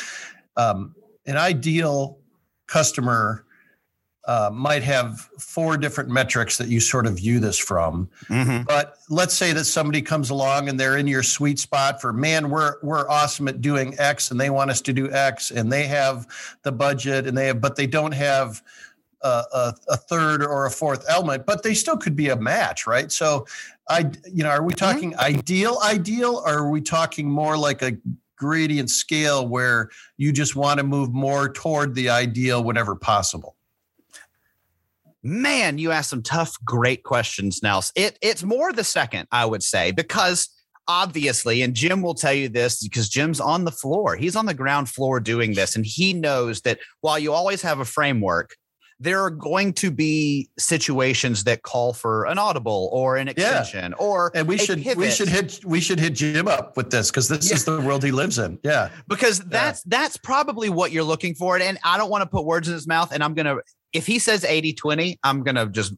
um, 0.55 0.95
an 1.25 1.37
ideal 1.37 2.19
customer 2.67 3.45
uh, 4.27 4.49
might 4.53 4.83
have 4.83 5.21
four 5.39 5.77
different 5.77 6.09
metrics 6.09 6.57
that 6.57 6.67
you 6.67 6.81
sort 6.81 7.07
of 7.07 7.15
view 7.15 7.39
this 7.39 7.57
from. 7.57 8.09
Mm-hmm. 8.25 8.63
But 8.63 8.97
let's 9.09 9.33
say 9.33 9.53
that 9.53 9.63
somebody 9.63 10.01
comes 10.01 10.29
along 10.29 10.67
and 10.67 10.77
they're 10.77 10.97
in 10.97 11.07
your 11.07 11.23
sweet 11.23 11.59
spot 11.59 12.01
for 12.01 12.11
man, 12.11 12.49
we're 12.49 12.75
we're 12.83 13.09
awesome 13.09 13.47
at 13.47 13.61
doing 13.61 13.95
X, 13.97 14.29
and 14.29 14.39
they 14.39 14.49
want 14.49 14.69
us 14.69 14.81
to 14.81 14.93
do 14.93 15.09
X, 15.11 15.51
and 15.51 15.71
they 15.71 15.83
have 15.83 16.27
the 16.63 16.73
budget, 16.73 17.25
and 17.25 17.37
they 17.37 17.47
have, 17.47 17.61
but 17.61 17.77
they 17.77 17.87
don't 17.87 18.13
have 18.13 18.61
a, 19.21 19.43
a, 19.53 19.73
a, 19.89 19.97
third 19.97 20.43
or 20.43 20.65
a 20.65 20.71
fourth 20.71 21.05
element, 21.09 21.45
but 21.45 21.63
they 21.63 21.73
still 21.73 21.97
could 21.97 22.15
be 22.15 22.29
a 22.29 22.35
match, 22.35 22.85
right? 22.85 23.11
So, 23.11 23.47
I, 23.89 24.11
you 24.31 24.43
know, 24.43 24.49
are 24.49 24.63
we 24.63 24.73
talking 24.73 25.11
mm-hmm. 25.11 25.37
ideal, 25.37 25.79
ideal, 25.83 26.43
or 26.45 26.59
are 26.59 26.69
we 26.69 26.81
talking 26.81 27.29
more 27.29 27.57
like 27.57 27.81
a 27.81 27.97
gradient 28.35 28.89
scale 28.89 29.47
where 29.47 29.89
you 30.17 30.31
just 30.31 30.55
want 30.55 30.79
to 30.79 30.83
move 30.83 31.13
more 31.13 31.49
toward 31.49 31.95
the 31.95 32.09
ideal 32.09 32.63
whenever 32.63 32.95
possible? 32.95 33.56
Man, 35.29 35.77
you 35.77 35.91
asked 35.91 36.11
some 36.11 36.23
tough, 36.23 36.55
great 36.63 37.03
questions, 37.03 37.61
Nels. 37.61 37.91
It 37.97 38.17
it's 38.21 38.43
more 38.43 38.71
the 38.71 38.85
second, 38.85 39.27
I 39.29 39.43
would 39.43 39.61
say, 39.61 39.91
because 39.91 40.47
obviously, 40.87 41.63
and 41.63 41.73
Jim 41.73 42.01
will 42.01 42.13
tell 42.13 42.31
you 42.31 42.47
this 42.47 42.81
because 42.81 43.09
Jim's 43.09 43.41
on 43.41 43.65
the 43.65 43.71
floor. 43.73 44.15
He's 44.15 44.37
on 44.37 44.45
the 44.45 44.53
ground 44.53 44.87
floor 44.87 45.19
doing 45.19 45.53
this, 45.53 45.75
and 45.75 45.85
he 45.85 46.13
knows 46.13 46.61
that 46.61 46.79
while 47.01 47.19
you 47.19 47.33
always 47.33 47.61
have 47.61 47.81
a 47.81 47.85
framework, 47.85 48.55
there 48.99 49.21
are 49.21 49.29
going 49.29 49.73
to 49.73 49.91
be 49.91 50.49
situations 50.57 51.43
that 51.43 51.61
call 51.61 51.93
for 51.93 52.25
an 52.25 52.37
audible 52.37 52.89
or 52.91 53.17
an 53.17 53.27
extension 53.27 53.91
yeah. 53.91 54.03
or 54.05 54.31
and 54.33 54.47
we 54.47 54.57
should 54.57 54.81
pivot. 54.81 54.97
we 54.97 55.09
should 55.09 55.27
hit 55.27 55.59
we 55.65 55.79
should 55.79 55.99
hit 55.99 56.13
Jim 56.13 56.47
up 56.47 56.75
with 56.75 56.89
this 56.89 57.11
because 57.11 57.27
this 57.27 57.49
yeah. 57.49 57.55
is 57.55 57.65
the 57.65 57.79
world 57.81 58.03
he 58.03 58.11
lives 58.11 58.39
in. 58.39 58.59
Yeah. 58.63 58.89
Because 59.07 59.39
that's 59.39 59.83
yeah. 59.85 59.99
that's 59.99 60.17
probably 60.17 60.69
what 60.69 60.91
you're 60.91 61.03
looking 61.03 61.35
for. 61.35 61.57
And 61.57 61.77
I 61.83 61.97
don't 61.97 62.09
want 62.09 62.23
to 62.23 62.29
put 62.29 62.45
words 62.45 62.67
in 62.67 62.73
his 62.73 62.87
mouth 62.87 63.11
and 63.11 63.23
I'm 63.23 63.33
gonna 63.33 63.57
if 63.93 64.05
he 64.05 64.19
says 64.19 64.43
80 64.43 64.73
20, 64.73 65.19
I'm 65.23 65.43
going 65.43 65.55
to 65.55 65.67
just 65.67 65.93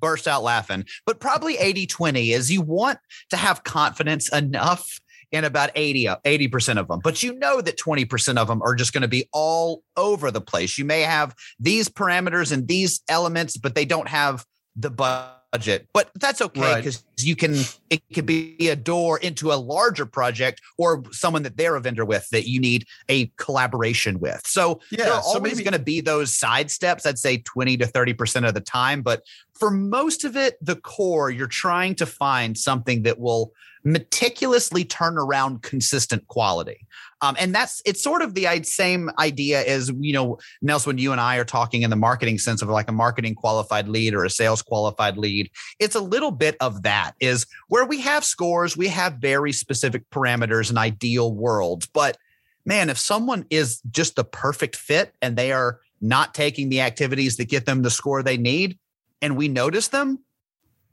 burst 0.00 0.28
out 0.28 0.42
laughing. 0.42 0.84
But 1.04 1.20
probably 1.20 1.58
80 1.58 1.86
20 1.86 2.32
is 2.32 2.50
you 2.50 2.62
want 2.62 2.98
to 3.30 3.36
have 3.36 3.64
confidence 3.64 4.32
enough 4.32 5.00
in 5.32 5.44
about 5.44 5.70
80 5.74 6.08
uh, 6.08 6.16
80% 6.24 6.78
of 6.78 6.88
them. 6.88 7.00
But 7.02 7.22
you 7.22 7.34
know 7.38 7.60
that 7.60 7.78
20% 7.78 8.38
of 8.38 8.48
them 8.48 8.62
are 8.62 8.74
just 8.74 8.92
going 8.92 9.02
to 9.02 9.08
be 9.08 9.28
all 9.32 9.82
over 9.96 10.30
the 10.30 10.40
place. 10.40 10.78
You 10.78 10.84
may 10.84 11.02
have 11.02 11.34
these 11.58 11.88
parameters 11.88 12.52
and 12.52 12.68
these 12.68 13.00
elements 13.08 13.56
but 13.56 13.74
they 13.74 13.84
don't 13.84 14.08
have 14.08 14.44
the 14.76 14.90
budget. 14.90 15.88
But 15.92 16.10
that's 16.14 16.42
okay 16.42 16.76
because 16.76 17.02
right. 17.02 17.26
you 17.26 17.34
can 17.34 17.56
it 17.88 18.02
could 18.14 18.26
be 18.26 18.68
a 18.68 18.76
door 18.76 19.18
into 19.18 19.52
a 19.52 19.54
larger 19.54 20.04
project 20.04 20.60
or 20.76 21.02
someone 21.12 21.42
that 21.44 21.56
they're 21.56 21.76
a 21.76 21.80
vendor 21.80 22.04
with 22.04 22.28
that 22.30 22.48
you 22.48 22.60
need 22.60 22.86
a 23.08 23.26
collaboration 23.38 24.20
with. 24.20 24.42
So 24.44 24.80
yeah, 24.90 25.04
there 25.04 25.14
are 25.14 25.22
so 25.22 25.36
always 25.36 25.60
going 25.60 25.72
to 25.72 25.78
be 25.78 26.00
those 26.00 26.36
side 26.36 26.70
steps. 26.70 27.06
I'd 27.06 27.18
say 27.18 27.38
20 27.38 27.78
to 27.78 27.86
30% 27.86 28.46
of 28.46 28.54
the 28.54 28.60
time. 28.60 29.02
But 29.02 29.22
for 29.54 29.70
most 29.70 30.24
of 30.24 30.36
it 30.36 30.56
the 30.60 30.76
core 30.76 31.30
you're 31.30 31.46
trying 31.46 31.94
to 31.96 32.06
find 32.06 32.58
something 32.58 33.02
that 33.02 33.18
will 33.18 33.52
meticulously 33.86 34.84
turn 34.84 35.16
around 35.16 35.62
consistent 35.62 36.26
quality. 36.26 36.86
Um, 37.22 37.36
and 37.38 37.54
that's 37.54 37.80
it's 37.86 38.02
sort 38.02 38.20
of 38.20 38.34
the 38.34 38.62
same 38.64 39.10
idea 39.18 39.64
as 39.64 39.92
you 40.00 40.12
know, 40.12 40.38
Nelson, 40.60 40.90
when 40.90 40.98
you 40.98 41.12
and 41.12 41.20
I 41.20 41.36
are 41.36 41.44
talking 41.44 41.82
in 41.82 41.90
the 41.90 41.96
marketing 41.96 42.38
sense 42.38 42.62
of 42.62 42.68
like 42.68 42.88
a 42.88 42.92
marketing 42.92 43.36
qualified 43.36 43.88
lead 43.88 44.12
or 44.12 44.24
a 44.24 44.30
sales 44.30 44.60
qualified 44.60 45.16
lead. 45.16 45.50
It's 45.78 45.94
a 45.94 46.00
little 46.00 46.32
bit 46.32 46.56
of 46.60 46.82
that 46.82 47.12
is 47.20 47.46
where 47.68 47.86
we 47.86 48.00
have 48.00 48.24
scores, 48.24 48.76
we 48.76 48.88
have 48.88 49.14
very 49.14 49.52
specific 49.52 50.02
parameters 50.10 50.68
and 50.68 50.78
ideal 50.78 51.32
worlds. 51.32 51.86
But 51.86 52.18
man, 52.66 52.90
if 52.90 52.98
someone 52.98 53.46
is 53.50 53.80
just 53.90 54.16
the 54.16 54.24
perfect 54.24 54.74
fit 54.74 55.14
and 55.22 55.36
they 55.36 55.52
are 55.52 55.78
not 56.00 56.34
taking 56.34 56.68
the 56.68 56.80
activities 56.80 57.36
that 57.36 57.48
get 57.48 57.66
them 57.66 57.82
the 57.82 57.90
score 57.90 58.22
they 58.22 58.36
need, 58.36 58.78
and 59.22 59.36
we 59.36 59.48
notice 59.48 59.88
them, 59.88 60.18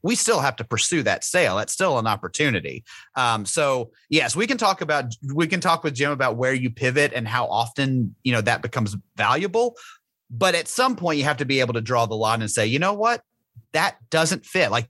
we 0.03 0.15
still 0.15 0.41
have 0.41 0.57
to 0.57 0.63
pursue 0.63 1.01
that 1.03 1.23
sale. 1.23 1.55
That's 1.55 1.73
still 1.73 1.97
an 1.97 2.05
opportunity. 2.05 2.83
Um, 3.15 3.45
so 3.45 3.91
yes, 4.09 4.35
we 4.35 4.45
can 4.45 4.57
talk 4.57 4.81
about 4.81 5.05
we 5.33 5.47
can 5.47 5.61
talk 5.61 5.83
with 5.83 5.95
Jim 5.95 6.11
about 6.11 6.35
where 6.35 6.53
you 6.53 6.69
pivot 6.69 7.13
and 7.15 7.27
how 7.27 7.47
often 7.47 8.13
you 8.23 8.33
know 8.33 8.41
that 8.41 8.61
becomes 8.61 8.95
valuable. 9.15 9.75
But 10.29 10.55
at 10.55 10.67
some 10.67 10.95
point, 10.95 11.17
you 11.19 11.23
have 11.23 11.37
to 11.37 11.45
be 11.45 11.59
able 11.61 11.73
to 11.73 11.81
draw 11.81 12.05
the 12.05 12.15
line 12.15 12.41
and 12.41 12.51
say, 12.51 12.65
you 12.65 12.79
know 12.79 12.93
what, 12.93 13.21
that 13.71 13.97
doesn't 14.09 14.45
fit. 14.45 14.71
Like 14.71 14.89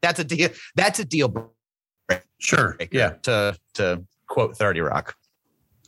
that's 0.00 0.18
a 0.18 0.24
deal. 0.24 0.50
That's 0.74 0.98
a 0.98 1.04
deal 1.04 1.28
breaker. 1.28 2.24
Sure. 2.38 2.76
Yeah. 2.90 3.10
To 3.22 3.56
to 3.74 4.04
quote 4.26 4.56
Thirty 4.56 4.80
Rock. 4.80 5.14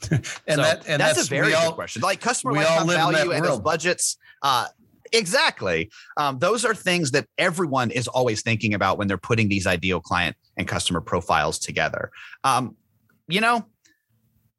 and 0.10 0.24
so 0.24 0.56
that 0.56 0.88
and 0.88 1.00
that's, 1.00 1.16
that's, 1.16 1.26
a 1.26 1.30
very 1.30 1.54
all, 1.54 1.70
good 1.70 1.74
question. 1.74 2.02
Like 2.02 2.20
customer 2.20 2.52
lifetime 2.52 2.86
value 2.86 3.32
and 3.32 3.44
those 3.44 3.58
budgets. 3.58 4.16
Uh, 4.42 4.66
Exactly. 5.12 5.90
Um, 6.16 6.38
those 6.38 6.64
are 6.64 6.74
things 6.74 7.10
that 7.12 7.26
everyone 7.38 7.90
is 7.90 8.08
always 8.08 8.42
thinking 8.42 8.74
about 8.74 8.98
when 8.98 9.08
they're 9.08 9.18
putting 9.18 9.48
these 9.48 9.66
ideal 9.66 10.00
client 10.00 10.36
and 10.56 10.66
customer 10.66 11.00
profiles 11.00 11.58
together. 11.58 12.10
Um, 12.44 12.76
you 13.28 13.40
know, 13.40 13.66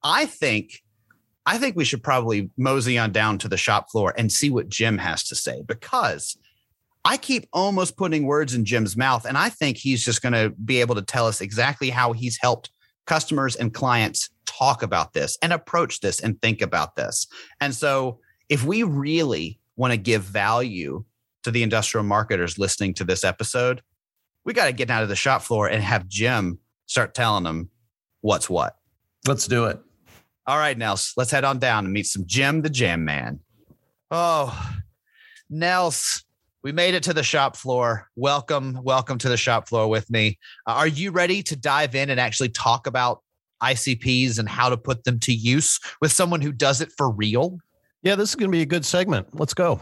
I 0.03 0.25
think 0.25 0.81
I 1.45 1.57
think 1.57 1.75
we 1.75 1.85
should 1.85 2.03
probably 2.03 2.51
mosey 2.57 2.97
on 2.97 3.11
down 3.11 3.39
to 3.39 3.47
the 3.47 3.57
shop 3.57 3.89
floor 3.91 4.13
and 4.17 4.31
see 4.31 4.51
what 4.51 4.69
Jim 4.69 4.99
has 4.99 5.23
to 5.23 5.35
say 5.35 5.63
because 5.65 6.37
I 7.05 7.17
keep 7.17 7.47
almost 7.53 7.97
putting 7.97 8.25
words 8.25 8.53
in 8.53 8.65
Jim's 8.65 8.95
mouth, 8.97 9.25
and 9.25 9.37
I 9.37 9.49
think 9.49 9.77
he's 9.77 10.03
just 10.03 10.21
going 10.21 10.33
to 10.33 10.51
be 10.63 10.81
able 10.81 10.95
to 10.95 11.01
tell 11.01 11.25
us 11.25 11.41
exactly 11.41 11.89
how 11.89 12.13
he's 12.13 12.37
helped 12.39 12.69
customers 13.07 13.55
and 13.55 13.73
clients 13.73 14.29
talk 14.45 14.83
about 14.83 15.13
this 15.13 15.37
and 15.41 15.53
approach 15.53 16.01
this 16.01 16.19
and 16.19 16.39
think 16.41 16.61
about 16.61 16.95
this. 16.95 17.25
And 17.61 17.73
so, 17.73 18.19
if 18.49 18.63
we 18.63 18.83
really 18.83 19.58
want 19.79 19.93
to 19.93 19.97
give 19.97 20.23
value 20.23 21.05
to 21.43 21.51
the 21.51 21.63
industrial 21.63 22.03
marketers 22.03 22.59
listening 22.59 22.93
to 22.93 23.05
this 23.05 23.23
episode, 23.23 23.81
we 24.43 24.53
got 24.53 24.65
to 24.65 24.73
get 24.73 24.89
down 24.89 25.01
to 25.01 25.07
the 25.07 25.15
shop 25.15 25.41
floor 25.41 25.69
and 25.69 25.81
have 25.81 26.07
Jim 26.09 26.59
start 26.85 27.13
telling 27.15 27.45
them 27.45 27.69
what's 28.19 28.49
what. 28.49 28.75
Let's 29.25 29.47
do 29.47 29.65
it. 29.65 29.79
All 30.45 30.57
right, 30.57 30.77
Nels, 30.77 31.13
let's 31.15 31.31
head 31.31 31.45
on 31.45 31.59
down 31.59 31.85
and 31.85 31.93
meet 31.93 32.07
some 32.07 32.25
Jim 32.25 32.61
the 32.61 32.69
Jam 32.69 33.05
Man. 33.05 33.39
Oh, 34.11 34.69
Nels, 35.49 36.25
we 36.61 36.73
made 36.73 36.93
it 36.93 37.03
to 37.03 37.13
the 37.13 37.23
shop 37.23 37.55
floor. 37.55 38.09
Welcome, 38.17 38.81
welcome 38.83 39.17
to 39.19 39.29
the 39.29 39.37
shop 39.37 39.69
floor 39.69 39.87
with 39.87 40.09
me. 40.09 40.39
Uh, 40.67 40.73
are 40.73 40.87
you 40.87 41.11
ready 41.11 41.41
to 41.43 41.55
dive 41.55 41.95
in 41.95 42.09
and 42.09 42.19
actually 42.19 42.49
talk 42.49 42.85
about 42.85 43.21
ICPs 43.63 44.39
and 44.39 44.49
how 44.49 44.67
to 44.67 44.75
put 44.75 45.05
them 45.05 45.19
to 45.19 45.33
use 45.33 45.79
with 46.01 46.11
someone 46.11 46.41
who 46.41 46.51
does 46.51 46.81
it 46.81 46.91
for 46.97 47.09
real? 47.09 47.59
Yeah, 48.01 48.15
this 48.15 48.29
is 48.29 48.35
going 48.35 48.49
to 48.49 48.55
be 48.55 48.61
a 48.61 48.65
good 48.65 48.85
segment. 48.85 49.27
Let's 49.33 49.53
go. 49.53 49.81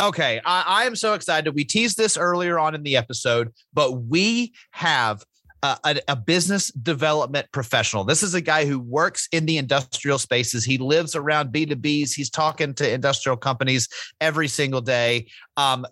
Okay, 0.00 0.40
I, 0.44 0.64
I, 0.66 0.84
am 0.84 0.94
so 0.94 1.14
excited. 1.14 1.52
We 1.56 1.64
teased 1.64 1.96
this 1.96 2.16
earlier 2.16 2.56
on 2.56 2.76
in 2.76 2.84
the 2.84 2.96
episode, 2.96 3.52
but 3.74 4.04
we 4.04 4.52
have 4.70 5.24
a, 5.64 5.98
a, 6.06 6.14
business 6.14 6.70
development 6.70 7.48
professional. 7.50 8.04
This 8.04 8.22
is 8.22 8.32
a 8.34 8.40
guy 8.40 8.64
who 8.64 8.78
works 8.78 9.28
in 9.32 9.44
the 9.46 9.58
industrial 9.58 10.18
spaces. 10.18 10.64
He 10.64 10.78
lives 10.78 11.16
around 11.16 11.52
B2Bs. 11.52 12.14
He's 12.14 12.30
talking 12.30 12.74
to 12.74 12.88
industrial 12.88 13.36
companies 13.36 13.88
every 14.20 14.46
single 14.46 14.80
day. 14.80 15.26
Um, 15.56 15.84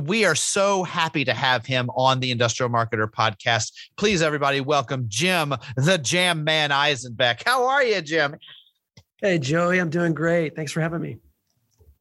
we 0.00 0.26
are 0.26 0.34
so 0.34 0.82
happy 0.82 1.24
to 1.24 1.32
have 1.32 1.64
him 1.64 1.88
on 1.96 2.20
the 2.20 2.30
Industrial 2.30 2.68
Marketer 2.68 3.08
podcast. 3.08 3.72
Please, 3.96 4.20
everybody, 4.20 4.60
welcome 4.60 5.06
Jim, 5.08 5.54
the 5.76 5.96
Jam 5.96 6.44
Man 6.44 6.68
Eisenbeck. 6.68 7.42
How 7.46 7.66
are 7.66 7.82
you, 7.82 8.02
Jim? 8.02 8.36
Hey, 9.20 9.38
Joey, 9.38 9.78
I'm 9.78 9.90
doing 9.90 10.12
great. 10.12 10.54
Thanks 10.54 10.72
for 10.72 10.80
having 10.80 11.00
me. 11.00 11.16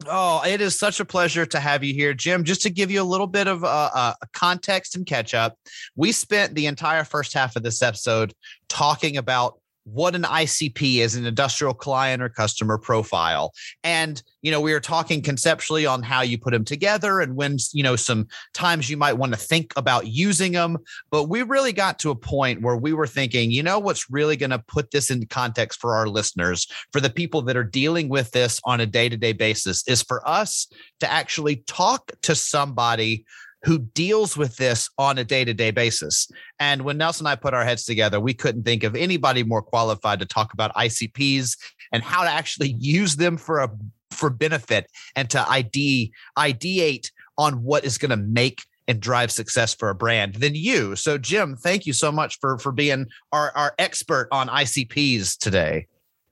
Oh, 0.07 0.43
it 0.45 0.59
is 0.59 0.77
such 0.77 0.99
a 0.99 1.05
pleasure 1.05 1.45
to 1.45 1.59
have 1.59 1.83
you 1.83 1.93
here, 1.93 2.13
Jim. 2.13 2.43
Just 2.43 2.61
to 2.63 2.69
give 2.69 2.91
you 2.91 3.01
a 3.01 3.03
little 3.03 3.27
bit 3.27 3.47
of 3.47 3.63
uh, 3.63 3.89
uh, 3.93 4.13
context 4.33 4.95
and 4.95 5.05
catch 5.05 5.33
up, 5.33 5.57
we 5.95 6.11
spent 6.11 6.53
the 6.53 6.65
entire 6.65 7.05
first 7.05 7.33
half 7.33 7.55
of 7.55 7.63
this 7.63 7.81
episode 7.81 8.33
talking 8.67 9.15
about 9.15 9.57
what 9.85 10.15
an 10.15 10.23
ICP 10.23 10.97
is 10.97 11.15
an 11.15 11.25
industrial 11.25 11.73
client 11.73 12.21
or 12.21 12.27
customer 12.27 12.77
profile. 12.77 13.53
And, 13.83 14.21
you 14.41 14.51
know, 14.51 14.59
we 14.59 14.73
are 14.73 14.79
talking 14.79 15.21
conceptually 15.21 15.85
on 15.85 16.01
how 16.01 16.21
you 16.21 16.39
put 16.39 16.53
them 16.53 16.65
together 16.65 17.21
and 17.21 17.35
when, 17.35 17.57
you 17.71 17.83
know, 17.83 17.95
some 17.95 18.27
times 18.53 18.89
you 18.89 18.97
might 18.97 19.13
want 19.13 19.33
to 19.33 19.39
think 19.39 19.73
about 19.77 20.07
using 20.07 20.53
them. 20.53 20.79
But 21.11 21.25
we 21.25 21.43
really 21.43 21.71
got 21.71 21.99
to 21.99 22.09
a 22.09 22.15
point 22.15 22.63
where 22.63 22.75
we 22.75 22.93
were 22.93 23.07
thinking, 23.07 23.51
you 23.51 23.61
know, 23.61 23.77
what's 23.77 24.09
really 24.09 24.35
going 24.35 24.49
to 24.49 24.59
put 24.59 24.89
this 24.89 25.11
into 25.11 25.27
context 25.27 25.79
for 25.79 25.95
our 25.95 26.07
listeners, 26.07 26.67
for 26.91 26.99
the 26.99 27.09
people 27.09 27.43
that 27.43 27.55
are 27.55 27.63
dealing 27.63 28.09
with 28.09 28.31
this 28.31 28.59
on 28.65 28.81
a 28.81 28.87
day 28.87 29.07
to 29.07 29.17
day 29.17 29.33
basis, 29.33 29.87
is 29.87 30.01
for 30.01 30.27
us 30.27 30.67
to 30.99 31.11
actually 31.11 31.57
talk 31.67 32.11
to 32.23 32.33
somebody 32.33 33.23
who 33.65 33.79
deals 33.79 34.37
with 34.37 34.55
this 34.57 34.89
on 34.99 35.17
a 35.17 35.23
day 35.23 35.43
to 35.43 35.53
day 35.53 35.71
basis. 35.71 36.29
And 36.59 36.83
when 36.83 36.97
Nelson 36.97 37.25
and 37.25 37.31
I 37.31 37.35
put 37.35 37.55
our 37.55 37.65
heads 37.65 37.83
together, 37.83 38.19
we 38.19 38.33
couldn't 38.33 38.63
think 38.63 38.83
of 38.83 38.95
anybody 38.95 39.43
more 39.43 39.63
qualified 39.63 40.19
to 40.19 40.25
talk 40.25 40.53
about 40.53 40.73
ICPs 40.75 41.57
and 41.91 42.03
how 42.03 42.23
to 42.23 42.29
actually 42.29 42.75
use 42.77 43.15
them 43.15 43.37
for 43.37 43.59
a 43.59 43.71
for 44.11 44.29
benefit 44.29 44.85
and 45.15 45.29
to 45.31 45.49
ID 45.49 46.13
ideate 46.37 47.11
on 47.37 47.63
what 47.63 47.83
is 47.83 47.97
going 47.97 48.11
to 48.11 48.17
make 48.17 48.61
and 48.87 48.99
drive 48.99 49.31
success 49.31 49.73
for 49.73 49.89
a 49.89 49.95
brand 49.95 50.35
than 50.35 50.53
you. 50.53 50.95
So 50.95 51.17
Jim, 51.17 51.55
thank 51.55 51.87
you 51.87 51.93
so 51.93 52.11
much 52.11 52.39
for 52.39 52.59
for 52.59 52.71
being 52.71 53.07
our 53.31 53.51
our 53.55 53.73
expert 53.79 54.27
on 54.31 54.47
ICPs 54.47 55.39
today. 55.39 55.87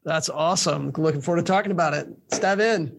That's 0.05 0.29
awesome. 0.29 0.91
Looking 0.97 1.21
forward 1.21 1.45
to 1.45 1.51
talking 1.51 1.71
about 1.71 1.95
it. 1.95 2.07
Let's 2.29 2.39
dive 2.39 2.59
in. 2.59 2.95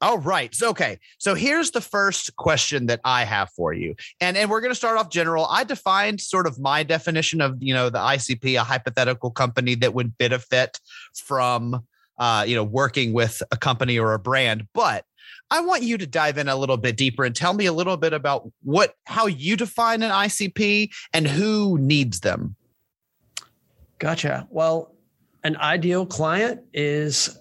All 0.00 0.18
right. 0.18 0.54
So, 0.54 0.70
okay. 0.70 0.98
So 1.18 1.34
here's 1.34 1.72
the 1.72 1.80
first 1.80 2.34
question 2.36 2.86
that 2.86 3.00
I 3.04 3.24
have 3.24 3.50
for 3.50 3.72
you. 3.72 3.96
And, 4.20 4.36
and 4.36 4.48
we're 4.48 4.60
going 4.60 4.70
to 4.70 4.76
start 4.76 4.96
off 4.96 5.10
general. 5.10 5.46
I 5.46 5.64
defined 5.64 6.20
sort 6.20 6.46
of 6.46 6.58
my 6.60 6.84
definition 6.84 7.40
of, 7.40 7.56
you 7.60 7.74
know, 7.74 7.90
the 7.90 7.98
ICP, 7.98 8.60
a 8.60 8.62
hypothetical 8.62 9.30
company 9.30 9.74
that 9.76 9.94
would 9.94 10.16
benefit 10.16 10.78
from, 11.14 11.84
uh, 12.18 12.44
you 12.46 12.54
know, 12.54 12.62
working 12.62 13.12
with 13.12 13.42
a 13.50 13.56
company 13.56 13.98
or 13.98 14.14
a 14.14 14.20
brand. 14.20 14.68
But 14.72 15.04
I 15.50 15.60
want 15.62 15.82
you 15.82 15.98
to 15.98 16.06
dive 16.06 16.38
in 16.38 16.48
a 16.48 16.56
little 16.56 16.76
bit 16.76 16.96
deeper 16.96 17.24
and 17.24 17.34
tell 17.34 17.54
me 17.54 17.66
a 17.66 17.72
little 17.72 17.96
bit 17.96 18.12
about 18.12 18.48
what, 18.62 18.94
how 19.04 19.26
you 19.26 19.56
define 19.56 20.02
an 20.02 20.10
ICP 20.10 20.90
and 21.12 21.26
who 21.26 21.76
needs 21.78 22.20
them. 22.20 22.54
Gotcha. 23.98 24.46
Well, 24.50 24.94
an 25.42 25.56
ideal 25.56 26.06
client 26.06 26.60
is 26.72 27.36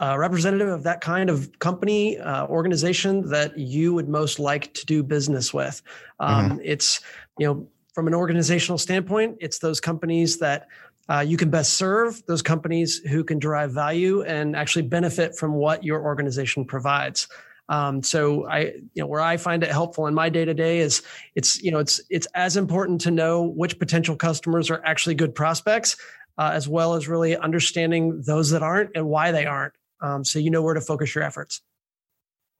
a 0.00 0.18
representative 0.18 0.68
of 0.68 0.82
that 0.82 1.00
kind 1.00 1.30
of 1.30 1.58
company 1.58 2.18
uh, 2.18 2.46
organization 2.46 3.28
that 3.30 3.56
you 3.56 3.94
would 3.94 4.08
most 4.08 4.38
like 4.38 4.72
to 4.74 4.84
do 4.86 5.02
business 5.02 5.54
with. 5.54 5.82
Um, 6.20 6.50
mm-hmm. 6.50 6.58
it's 6.62 7.00
you 7.38 7.46
know 7.46 7.66
from 7.94 8.06
an 8.06 8.14
organizational 8.14 8.76
standpoint 8.76 9.38
it's 9.40 9.58
those 9.58 9.80
companies 9.80 10.38
that 10.38 10.68
uh, 11.08 11.20
you 11.20 11.36
can 11.36 11.50
best 11.50 11.74
serve 11.74 12.22
those 12.26 12.42
companies 12.42 12.98
who 12.98 13.22
can 13.22 13.38
derive 13.38 13.72
value 13.72 14.22
and 14.22 14.56
actually 14.56 14.82
benefit 14.82 15.36
from 15.36 15.54
what 15.54 15.84
your 15.84 16.02
organization 16.02 16.64
provides. 16.64 17.28
Um, 17.68 18.02
so 18.02 18.46
I, 18.48 18.60
you 18.94 19.02
know, 19.02 19.06
where 19.06 19.20
I 19.20 19.36
find 19.36 19.62
it 19.62 19.70
helpful 19.70 20.06
in 20.06 20.14
my 20.14 20.28
day 20.28 20.44
to 20.44 20.54
day 20.54 20.78
is 20.78 21.02
it's, 21.34 21.62
you 21.62 21.70
know, 21.70 21.78
it's 21.78 22.00
it's 22.10 22.26
as 22.34 22.56
important 22.56 23.00
to 23.02 23.10
know 23.10 23.42
which 23.42 23.78
potential 23.78 24.16
customers 24.16 24.70
are 24.70 24.82
actually 24.84 25.14
good 25.14 25.34
prospects, 25.34 25.96
uh, 26.38 26.50
as 26.52 26.68
well 26.68 26.94
as 26.94 27.08
really 27.08 27.36
understanding 27.36 28.22
those 28.22 28.50
that 28.50 28.62
aren't 28.62 28.90
and 28.94 29.08
why 29.08 29.32
they 29.32 29.46
aren't 29.46 29.74
um, 30.00 30.24
so 30.24 30.38
you 30.38 30.50
know 30.50 30.62
where 30.62 30.74
to 30.74 30.80
focus 30.80 31.14
your 31.14 31.24
efforts. 31.24 31.62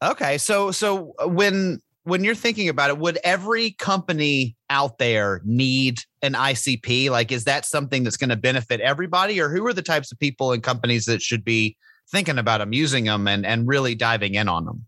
Okay, 0.03 0.39
so 0.39 0.71
so 0.71 1.15
uh, 1.19 1.29
when 1.29 1.81
when 2.05 2.23
you're 2.23 2.35
thinking 2.35 2.69
about 2.69 2.91
it, 2.91 2.99
would 2.99 3.19
every 3.25 3.73
company 3.73 4.57
out 4.71 4.99
there 4.99 5.41
need 5.45 5.99
an 6.23 6.35
ICP? 6.35 7.11
Like, 7.11 7.33
is 7.33 7.45
that 7.45 7.65
something 7.65 8.05
that's 8.05 8.17
going 8.17 8.31
to 8.31 8.37
benefit 8.37 8.81
everybody, 8.81 9.41
or 9.41 9.49
who 9.49 9.67
are 9.67 9.73
the 9.73 9.83
types 9.83 10.13
of 10.13 10.19
people 10.19 10.53
and 10.53 10.63
companies 10.63 11.07
that 11.07 11.23
should 11.23 11.45
be 11.45 11.77
thinking 12.09 12.39
about 12.39 12.59
them, 12.59 12.73
using 12.73 13.05
them, 13.05 13.27
and 13.27 13.47
and 13.47 13.67
really 13.67 13.95
diving 13.95 14.35
in 14.35 14.49
on 14.49 14.65
them? 14.65 14.85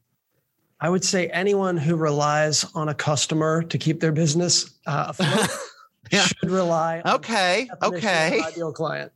I 0.80 0.88
would 0.88 1.04
say 1.04 1.26
anyone 1.28 1.76
who 1.76 1.96
relies 1.96 2.64
on 2.74 2.88
a 2.88 2.94
customer 2.94 3.62
to 3.64 3.78
keep 3.78 3.98
their 3.98 4.12
business 4.12 4.78
uh, 4.86 5.06
afloat 5.08 5.48
yeah. 6.12 6.20
should 6.20 6.50
rely. 6.50 7.02
okay. 7.04 7.68
okay. 7.82 8.40
Ideal 8.46 8.72
client 8.72 9.10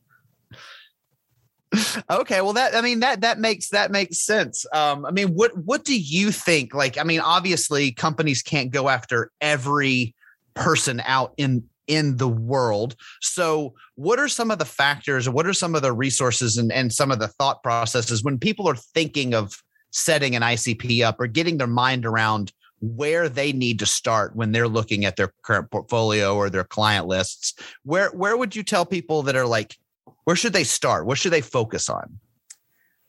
okay 2.11 2.41
well 2.41 2.53
that 2.53 2.75
i 2.75 2.81
mean 2.81 3.01
that 3.01 3.21
that 3.23 3.39
makes 3.39 3.71
that 3.71 3.91
makes 3.91 4.19
sense. 4.19 4.67
Um 4.73 5.05
i 5.07 5.11
mean 5.11 5.29
what 5.29 5.57
what 5.57 5.85
do 5.85 5.99
you 5.99 6.31
think? 6.31 6.75
Like 6.75 6.99
i 6.99 7.05
mean 7.05 7.21
obviously 7.21 7.93
companies 7.93 8.43
can't 8.43 8.71
go 8.71 8.89
after 8.89 9.31
every 9.41 10.15
person 10.55 11.03
out 11.05 11.35
in 11.37 11.65
in 11.89 12.17
the 12.17 12.29
world. 12.29 12.95
So 13.21 13.75
what 13.97 14.19
are 14.19 14.29
some 14.29 14.51
of 14.51 14.59
the 14.59 14.65
factors 14.65 15.29
what 15.29 15.47
are 15.47 15.53
some 15.53 15.75
of 15.75 15.83
the 15.83 15.93
resources 15.93 16.57
and, 16.57 16.73
and 16.73 16.93
some 16.93 17.11
of 17.11 17.19
the 17.19 17.29
thought 17.29 17.63
processes 17.63 18.23
when 18.23 18.39
people 18.39 18.69
are 18.69 18.77
thinking 18.77 19.35
of 19.35 19.63
setting 19.95 20.35
an 20.35 20.41
icp 20.41 21.03
up 21.03 21.21
or 21.21 21.27
getting 21.27 21.59
their 21.59 21.67
mind 21.67 22.07
around 22.07 22.51
where 22.83 23.29
they 23.29 23.53
need 23.53 23.79
to 23.79 23.87
start 23.87 24.35
when 24.35 24.51
they're 24.53 24.69
looking 24.69 25.05
at 25.05 25.17
their 25.17 25.33
current 25.43 25.71
portfolio 25.71 26.35
or 26.35 26.51
their 26.51 26.65
client 26.65 27.07
lists? 27.07 27.55
Where 27.85 28.11
where 28.11 28.37
would 28.37 28.55
you 28.55 28.63
tell 28.63 28.85
people 28.85 29.23
that 29.23 29.37
are 29.37 29.47
like 29.47 29.77
where 30.25 30.37
should 30.37 30.53
they 30.53 30.65
start? 30.65 31.07
What 31.07 31.19
should 31.19 31.33
they 31.33 31.41
focus 31.41 31.89
on? 31.89 32.19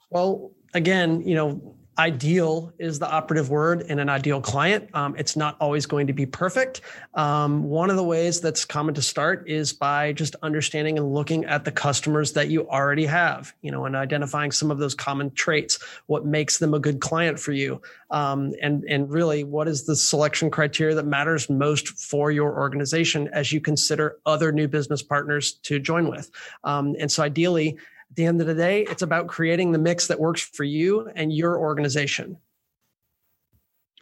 Well, 0.10 0.52
again, 0.74 1.22
you 1.22 1.36
know, 1.36 1.76
ideal 1.98 2.74
is 2.80 3.00
the 3.00 3.10
operative 3.10 3.50
word 3.50 3.82
in 3.82 4.00
an 4.00 4.10
ideal 4.10 4.42
client. 4.42 4.90
Um, 4.94 5.16
it's 5.18 5.36
not 5.36 5.56
always 5.60 5.86
going 5.86 6.08
to 6.08 6.14
be 6.14 6.26
perfect. 6.26 6.82
Um, 7.14 7.64
one 7.64 7.90
of 7.90 7.96
the 7.96 8.04
ways 8.04 8.42
that's 8.42 8.66
common 8.66 8.96
to 8.96 9.02
start 9.02 9.48
is 9.48 9.74
by 9.74 10.14
just 10.14 10.36
understanding 10.42 10.98
and 10.98 11.14
looking 11.14 11.46
at 11.46 11.66
the 11.66 11.72
customers 11.72 12.34
that 12.34 12.50
you 12.50 12.68
already 12.70 13.06
have, 13.06 13.54
you 13.62 13.72
know, 13.72 13.86
and 13.86 13.96
identifying 13.96 14.52
some 14.52 14.72
of 14.72 14.80
those 14.80 14.96
common 14.96 15.32
traits, 15.32 15.84
what 16.08 16.26
makes 16.26 16.58
them 16.58 16.74
a 16.74 16.80
good 16.80 17.00
client 17.00 17.40
for 17.40 17.52
you. 17.52 17.82
Um, 18.10 18.54
and, 18.62 18.84
and 18.86 19.10
really 19.10 19.44
what 19.44 19.68
is 19.68 19.86
the 19.86 19.96
selection 19.96 20.52
criteria 20.52 20.96
that 20.96 21.06
matters 21.06 21.50
most 21.50 21.90
for 21.90 22.32
your 22.32 22.58
organization 22.58 23.28
as 23.34 23.52
you 23.52 23.60
consider 23.60 24.18
other 24.26 24.52
new 24.52 24.68
business 24.68 25.02
partners 25.02 25.54
to 25.64 25.80
join 25.80 26.10
with. 26.10 26.30
Um, 26.64 26.96
and 27.00 27.12
so 27.12 27.24
ideally, 27.24 27.78
at 28.14 28.18
the 28.18 28.26
end 28.26 28.42
of 28.42 28.46
the 28.48 28.54
day, 28.54 28.84
it's 28.84 29.02
about 29.02 29.26
creating 29.26 29.72
the 29.72 29.80
mix 29.80 30.06
that 30.06 30.20
works 30.20 30.40
for 30.40 30.64
you 30.64 31.10
and 31.16 31.34
your 31.34 31.58
organization. 31.58 32.38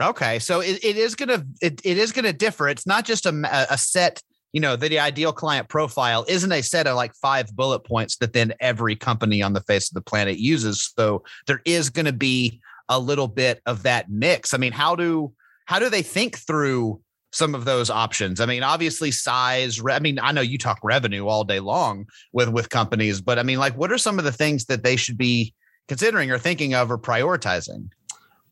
Okay, 0.01 0.37
so 0.39 0.59
it, 0.59 0.83
it 0.83 0.97
is 0.97 1.15
gonna 1.15 1.45
it, 1.61 1.79
it 1.85 1.97
is 1.97 2.11
gonna 2.11 2.33
differ. 2.33 2.67
It's 2.67 2.85
not 2.85 3.05
just 3.05 3.25
a, 3.25 3.67
a 3.71 3.77
set. 3.77 4.21
You 4.51 4.59
know, 4.59 4.75
the, 4.75 4.89
the 4.89 4.99
ideal 4.99 5.31
client 5.31 5.69
profile 5.69 6.25
isn't 6.27 6.51
a 6.51 6.61
set 6.61 6.87
of 6.87 6.97
like 6.97 7.13
five 7.15 7.55
bullet 7.55 7.85
points 7.85 8.17
that 8.17 8.33
then 8.33 8.53
every 8.59 8.97
company 8.97 9.41
on 9.41 9.53
the 9.53 9.61
face 9.61 9.89
of 9.89 9.93
the 9.93 10.01
planet 10.01 10.37
uses. 10.37 10.91
So 10.93 11.23
there 11.47 11.61
is 11.63 11.89
going 11.89 12.07
to 12.07 12.11
be 12.11 12.59
a 12.89 12.99
little 12.99 13.29
bit 13.29 13.61
of 13.65 13.83
that 13.83 14.11
mix. 14.11 14.53
I 14.53 14.57
mean, 14.57 14.73
how 14.73 14.93
do 14.93 15.31
how 15.67 15.79
do 15.79 15.89
they 15.89 16.01
think 16.01 16.37
through 16.37 16.99
some 17.31 17.55
of 17.55 17.65
those 17.65 17.89
options. 17.89 18.39
I 18.39 18.45
mean, 18.45 18.63
obviously 18.63 19.11
size, 19.11 19.81
re- 19.81 19.93
I 19.93 19.99
mean, 19.99 20.19
I 20.19 20.31
know 20.31 20.41
you 20.41 20.57
talk 20.57 20.79
revenue 20.83 21.27
all 21.27 21.43
day 21.43 21.59
long 21.59 22.07
with 22.33 22.49
with 22.49 22.69
companies, 22.69 23.21
but 23.21 23.39
I 23.39 23.43
mean, 23.43 23.59
like 23.59 23.75
what 23.77 23.91
are 23.91 23.97
some 23.97 24.19
of 24.19 24.25
the 24.25 24.31
things 24.31 24.65
that 24.65 24.83
they 24.83 24.95
should 24.95 25.17
be 25.17 25.53
considering 25.87 26.31
or 26.31 26.37
thinking 26.37 26.73
of 26.73 26.91
or 26.91 26.97
prioritizing? 26.97 27.89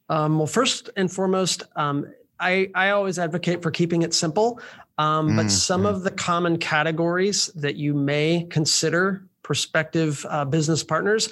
Um, 0.09 0.39
well, 0.39 0.47
first 0.47 0.89
and 0.97 1.11
foremost, 1.11 1.63
um, 1.75 2.07
I, 2.39 2.71
I 2.73 2.89
always 2.91 3.19
advocate 3.19 3.61
for 3.61 3.69
keeping 3.69 4.01
it 4.01 4.13
simple. 4.13 4.59
Um, 4.97 5.35
but 5.35 5.45
mm, 5.45 5.51
some 5.51 5.83
mm. 5.83 5.89
of 5.89 6.03
the 6.03 6.11
common 6.11 6.57
categories 6.57 7.47
that 7.55 7.75
you 7.75 7.93
may 7.93 8.47
consider 8.49 9.25
prospective 9.43 10.25
uh, 10.29 10.45
business 10.45 10.83
partners 10.83 11.29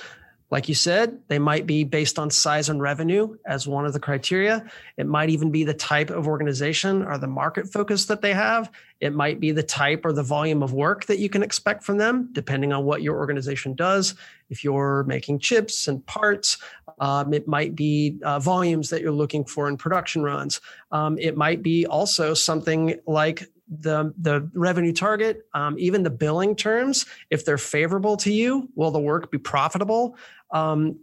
like 0.49 0.69
you 0.69 0.75
said, 0.75 1.19
they 1.27 1.39
might 1.39 1.67
be 1.67 1.83
based 1.83 2.17
on 2.17 2.29
size 2.29 2.69
and 2.69 2.81
revenue 2.81 3.35
as 3.45 3.67
one 3.67 3.85
of 3.85 3.91
the 3.91 3.99
criteria. 3.99 4.65
It 4.95 5.05
might 5.05 5.29
even 5.29 5.51
be 5.51 5.65
the 5.65 5.73
type 5.73 6.09
of 6.09 6.25
organization 6.25 7.03
or 7.03 7.17
the 7.17 7.27
market 7.27 7.71
focus 7.71 8.05
that 8.05 8.21
they 8.21 8.33
have. 8.33 8.71
It 9.01 9.13
might 9.13 9.41
be 9.41 9.51
the 9.51 9.63
type 9.63 10.05
or 10.05 10.13
the 10.13 10.23
volume 10.23 10.63
of 10.63 10.71
work 10.71 11.05
that 11.05 11.19
you 11.19 11.27
can 11.27 11.43
expect 11.43 11.83
from 11.83 11.97
them, 11.97 12.29
depending 12.31 12.71
on 12.71 12.85
what 12.85 13.01
your 13.01 13.17
organization 13.17 13.75
does. 13.75 14.15
If 14.49 14.63
you're 14.63 15.03
making 15.03 15.39
chips 15.39 15.87
and 15.87 16.05
parts, 16.05 16.57
um, 16.99 17.33
it 17.33 17.47
might 17.47 17.75
be 17.75 18.17
uh, 18.23 18.39
volumes 18.39 18.89
that 18.89 19.01
you're 19.01 19.11
looking 19.11 19.43
for 19.43 19.67
in 19.67 19.75
production 19.75 20.23
runs. 20.23 20.61
Um, 20.91 21.17
it 21.19 21.35
might 21.35 21.61
be 21.61 21.85
also 21.85 22.33
something 22.33 22.95
like 23.05 23.43
the 23.69 24.13
the 24.17 24.49
revenue 24.53 24.93
target, 24.93 25.45
um, 25.53 25.75
even 25.77 26.03
the 26.03 26.09
billing 26.09 26.55
terms, 26.55 27.05
if 27.29 27.43
they're 27.43 27.57
favorable 27.57 28.15
to 28.17 28.31
you, 28.31 28.69
will 28.75 28.91
the 28.91 28.99
work 28.99 29.29
be 29.29 29.37
profitable? 29.37 30.17
Um, 30.51 30.99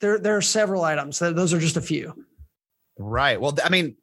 there, 0.00 0.18
there 0.18 0.36
are 0.36 0.42
several 0.42 0.82
items. 0.82 1.18
Those 1.18 1.52
are 1.52 1.60
just 1.60 1.76
a 1.76 1.80
few. 1.80 2.24
Right. 2.98 3.40
Well, 3.40 3.56
I 3.64 3.68
mean, 3.68 3.96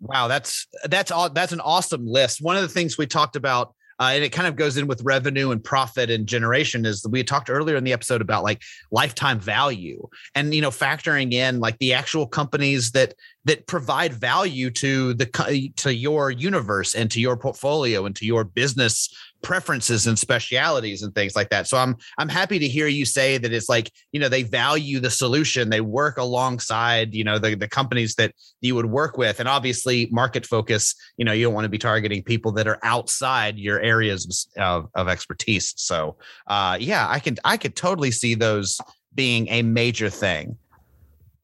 wow, 0.00 0.28
that's 0.28 0.66
that's 0.84 1.10
all. 1.10 1.30
That's 1.30 1.52
an 1.52 1.60
awesome 1.60 2.06
list. 2.06 2.40
One 2.40 2.56
of 2.56 2.62
the 2.62 2.68
things 2.68 2.96
we 2.96 3.06
talked 3.06 3.36
about 3.36 3.74
uh, 4.00 4.12
and 4.14 4.22
it 4.22 4.30
kind 4.30 4.46
of 4.46 4.54
goes 4.54 4.76
in 4.76 4.86
with 4.86 5.02
revenue 5.02 5.50
and 5.50 5.62
profit 5.62 6.08
and 6.08 6.26
generation 6.26 6.86
is 6.86 7.04
we 7.08 7.24
talked 7.24 7.50
earlier 7.50 7.76
in 7.76 7.82
the 7.82 7.92
episode 7.92 8.20
about 8.20 8.44
like 8.44 8.62
lifetime 8.92 9.40
value 9.40 10.06
and 10.34 10.54
you 10.54 10.60
know 10.60 10.70
factoring 10.70 11.32
in 11.32 11.58
like 11.58 11.76
the 11.78 11.92
actual 11.92 12.26
companies 12.26 12.92
that 12.92 13.14
that 13.48 13.66
provide 13.66 14.12
value 14.12 14.70
to 14.70 15.14
the 15.14 15.72
to 15.76 15.94
your 15.94 16.30
universe 16.30 16.94
and 16.94 17.10
to 17.10 17.18
your 17.18 17.34
portfolio 17.34 18.04
and 18.04 18.14
to 18.14 18.26
your 18.26 18.44
business 18.44 19.08
preferences 19.40 20.06
and 20.06 20.18
specialities 20.18 21.02
and 21.02 21.14
things 21.14 21.34
like 21.34 21.48
that. 21.48 21.66
So 21.66 21.78
I'm 21.78 21.96
I'm 22.18 22.28
happy 22.28 22.58
to 22.58 22.68
hear 22.68 22.88
you 22.88 23.06
say 23.06 23.38
that 23.38 23.50
it's 23.50 23.70
like, 23.70 23.90
you 24.12 24.20
know, 24.20 24.28
they 24.28 24.42
value 24.42 25.00
the 25.00 25.08
solution. 25.10 25.70
They 25.70 25.80
work 25.80 26.18
alongside, 26.18 27.14
you 27.14 27.24
know, 27.24 27.38
the, 27.38 27.54
the 27.54 27.68
companies 27.68 28.16
that 28.16 28.34
you 28.60 28.74
would 28.74 28.86
work 28.86 29.16
with. 29.16 29.40
And 29.40 29.48
obviously 29.48 30.08
market 30.10 30.44
focus, 30.44 30.94
you 31.16 31.24
know, 31.24 31.32
you 31.32 31.44
don't 31.44 31.54
want 31.54 31.64
to 31.64 31.70
be 31.70 31.78
targeting 31.78 32.22
people 32.22 32.52
that 32.52 32.68
are 32.68 32.78
outside 32.82 33.56
your 33.58 33.80
areas 33.80 34.46
of, 34.58 34.90
of 34.94 35.08
expertise. 35.08 35.72
So 35.76 36.18
uh 36.48 36.76
yeah, 36.78 37.08
I 37.08 37.18
can 37.18 37.38
I 37.46 37.56
could 37.56 37.76
totally 37.76 38.10
see 38.10 38.34
those 38.34 38.78
being 39.14 39.48
a 39.48 39.62
major 39.62 40.10
thing. 40.10 40.58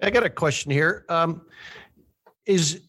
I 0.03 0.11
got 0.11 0.23
a 0.23 0.29
question 0.29 0.71
here. 0.71 1.07
Um 1.09 1.41
is 2.47 2.81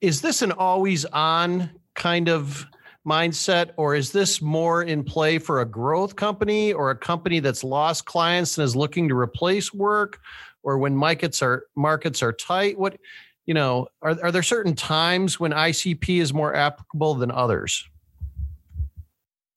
is 0.00 0.20
this 0.20 0.42
an 0.42 0.52
always 0.52 1.04
on 1.06 1.70
kind 1.94 2.28
of 2.28 2.66
mindset, 3.06 3.70
or 3.76 3.94
is 3.94 4.12
this 4.12 4.42
more 4.42 4.82
in 4.82 5.04
play 5.04 5.38
for 5.38 5.60
a 5.60 5.64
growth 5.64 6.16
company 6.16 6.72
or 6.72 6.90
a 6.90 6.96
company 6.96 7.40
that's 7.40 7.64
lost 7.64 8.04
clients 8.04 8.58
and 8.58 8.64
is 8.64 8.74
looking 8.74 9.08
to 9.08 9.16
replace 9.16 9.72
work? 9.72 10.20
or 10.64 10.78
when 10.78 10.96
markets 10.96 11.42
are 11.42 11.66
markets 11.76 12.22
are 12.22 12.32
tight? 12.32 12.76
What 12.76 12.98
you 13.46 13.54
know, 13.54 13.88
are, 14.00 14.16
are 14.22 14.32
there 14.32 14.42
certain 14.42 14.74
times 14.74 15.38
when 15.38 15.52
ICP 15.52 16.20
is 16.20 16.32
more 16.32 16.54
applicable 16.54 17.14
than 17.14 17.30
others? 17.30 17.86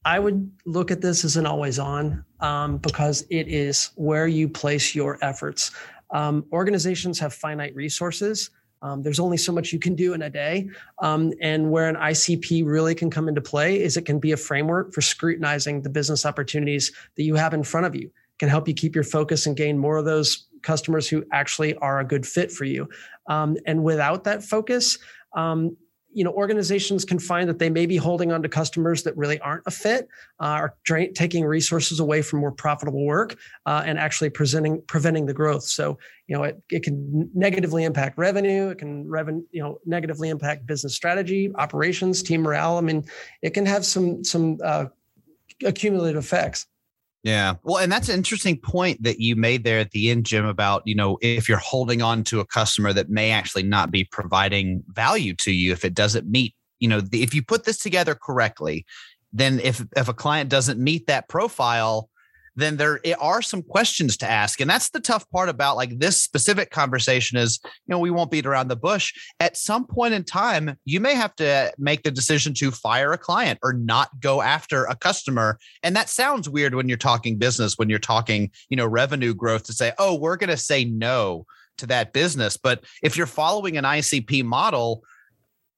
I 0.03 0.19
would 0.19 0.51
look 0.65 0.91
at 0.91 1.01
this 1.01 1.23
as 1.23 1.38
an 1.38 1.45
always 1.45 1.79
on 1.79 2.23
um, 2.41 2.77
because 2.77 3.25
it 3.29 3.47
is 3.47 3.91
where 3.95 4.27
you 4.27 4.49
place 4.49 4.93
your 4.93 5.17
efforts. 5.21 5.71
Um, 6.12 6.45
organizations 6.51 7.17
have 7.19 7.33
finite 7.33 7.75
resources. 7.75 8.49
Um, 8.81 9.03
there's 9.03 9.19
only 9.19 9.37
so 9.37 9.51
much 9.51 9.73
you 9.73 9.79
can 9.79 9.95
do 9.95 10.13
in 10.13 10.21
a 10.21 10.29
day. 10.29 10.69
Um, 11.01 11.33
and 11.41 11.71
where 11.71 11.89
an 11.89 11.95
ICP 11.95 12.65
really 12.65 12.95
can 12.95 13.09
come 13.09 13.27
into 13.27 13.41
play 13.41 13.81
is 13.81 13.97
it 13.97 14.05
can 14.05 14.19
be 14.19 14.31
a 14.31 14.37
framework 14.37 14.93
for 14.93 15.01
scrutinizing 15.01 15.81
the 15.81 15.89
business 15.89 16.25
opportunities 16.25 16.91
that 17.15 17.23
you 17.23 17.35
have 17.35 17.53
in 17.53 17.63
front 17.63 17.85
of 17.85 17.95
you. 17.95 18.07
It 18.07 18.39
can 18.39 18.49
help 18.49 18.67
you 18.67 18.73
keep 18.73 18.95
your 18.95 19.03
focus 19.03 19.45
and 19.45 19.55
gain 19.55 19.77
more 19.77 19.97
of 19.97 20.05
those 20.05 20.47
customers 20.61 21.07
who 21.07 21.23
actually 21.31 21.75
are 21.75 21.99
a 21.99 22.05
good 22.05 22.25
fit 22.25 22.51
for 22.51 22.65
you. 22.65 22.89
Um, 23.27 23.57
and 23.65 23.83
without 23.83 24.23
that 24.25 24.43
focus, 24.43 24.99
um, 25.33 25.77
you 26.17 26.23
know 26.23 26.32
organizations 26.32 27.06
can 27.06 27.19
find 27.19 27.47
that 27.47 27.60
they 27.60 27.69
may 27.69 27.86
be 27.86 27.95
holding 27.95 28.32
on 28.32 28.41
to 28.41 28.49
customers 28.49 29.03
that 29.03 29.15
really 29.15 29.39
aren't 29.41 29.62
a 29.67 29.71
fit 29.71 30.08
uh, 30.39 30.58
or 30.62 30.75
taking 31.13 31.45
resources 31.45 31.99
away 31.99 32.23
from 32.23 32.39
more 32.39 32.51
profitable 32.51 33.06
work 33.06 33.38
uh, 33.67 33.84
and 33.86 33.99
actually 33.99 34.32
presenting 34.32 34.82
preventing 34.88 35.27
the 35.27 35.34
growth. 35.34 35.62
So 35.62 35.99
you 36.25 36.36
know 36.36 36.43
it, 36.43 36.60
it 36.71 36.82
can 36.82 37.30
negatively 37.36 37.84
impact 37.84 38.17
revenue 38.17 38.69
it 38.69 38.80
can 38.80 39.08
revenue 39.08 39.43
you 39.51 39.62
know 39.62 39.80
negatively 39.86 40.30
impact 40.30 40.65
business 40.65 40.95
strategy 40.95 41.51
operations 41.53 42.23
team 42.23 42.41
morale. 42.41 42.77
I 42.77 42.82
mean 42.82 43.06
it 43.43 43.51
can 43.51 43.67
have 43.67 43.86
some 43.86 44.23
some 44.23 44.58
uh, 44.63 44.86
accumulative 45.63 46.23
effects 46.23 46.65
yeah. 47.23 47.56
Well, 47.63 47.77
and 47.77 47.91
that's 47.91 48.10
an 48.10 48.15
interesting 48.15 48.58
point 48.58 49.03
that 49.03 49.19
you 49.19 49.36
made 49.36 49.63
there 49.63 49.80
at 49.80 49.91
the 49.91 50.10
end, 50.10 50.25
Jim, 50.25 50.45
about, 50.45 50.84
you 50.86 50.95
know, 50.95 51.17
if 51.21 51.49
you're 51.49 51.58
holding 51.58 52.01
on 52.01 52.23
to 52.25 52.39
a 52.39 52.45
customer 52.45 52.93
that 52.93 53.10
may 53.10 53.32
actually 53.32 53.63
not 53.63 53.91
be 53.91 54.03
providing 54.06 54.84
value 54.89 55.34
to 55.36 55.51
you 55.51 55.71
if 55.71 55.84
it 55.84 55.93
doesn't 55.93 56.30
meet, 56.30 56.53
you 56.80 56.88
know, 56.88 57.01
the, 57.01 57.23
if 57.23 57.34
you 57.34 57.43
put 57.43 57.65
this 57.65 57.80
together 57.80 58.15
correctly, 58.15 58.86
then 59.34 59.60
if 59.60 59.84
if 59.95 60.08
a 60.08 60.13
client 60.13 60.49
doesn't 60.49 60.80
meet 60.80 61.08
that 61.08 61.27
profile, 61.27 62.10
then 62.58 62.76
there 62.76 63.00
are 63.20 63.41
some 63.41 63.62
questions 63.62 64.17
to 64.17 64.30
ask. 64.30 64.60
And 64.60 64.70
that's 64.70 64.89
the 64.89 65.00
tough 65.00 65.30
part 65.30 65.48
about 65.48 65.78
like 65.78 66.00
this 66.00 66.22
specific 66.22 66.72
conversation 66.72 67.38
is, 67.38 67.60
you 67.63 67.72
know, 67.88 68.00
we 68.00 68.12
won't 68.12 68.32
beat 68.32 68.48
around 68.48 68.67
the 68.67 68.76
bush. 68.76 69.13
At 69.39 69.56
some 69.56 69.86
point 69.86 70.15
in 70.15 70.24
time, 70.24 70.76
you 70.84 71.00
may 71.00 71.13
have 71.13 71.36
to 71.36 71.72
make 71.78 72.02
the 72.04 72.12
decision 72.12 72.54
to 72.56 72.72
fire 72.72 73.13
a 73.13 73.17
client 73.17 73.60
or 73.63 73.74
not 73.74 74.10
go 74.20 74.41
after 74.41 74.86
a 74.86 74.96
customer. 74.96 75.60
And 75.84 75.96
that 75.96 76.10
sounds 76.10 76.50
weird 76.50 76.74
when 76.74 76.89
you're 76.89 76.98
talking 76.98 77.38
business, 77.38 77.78
when 77.78 77.89
you're 77.89 78.00
talking, 78.00 78.50
you 78.70 78.76
know, 78.76 78.88
revenue 78.88 79.36
growth 79.36 79.63
to 79.65 79.74
say, 79.74 79.93
oh, 80.00 80.15
we're 80.15 80.38
going 80.38 80.50
to 80.50 80.58
say 80.58 80.84
no 80.84 81.46
to 81.78 81.86
that 81.86 82.12
business. 82.12 82.58
But 82.58 82.84
if 83.04 83.15
you're 83.15 83.28
following 83.28 83.78
an 83.78 83.84
ICP 83.84 84.43
model, 84.43 85.04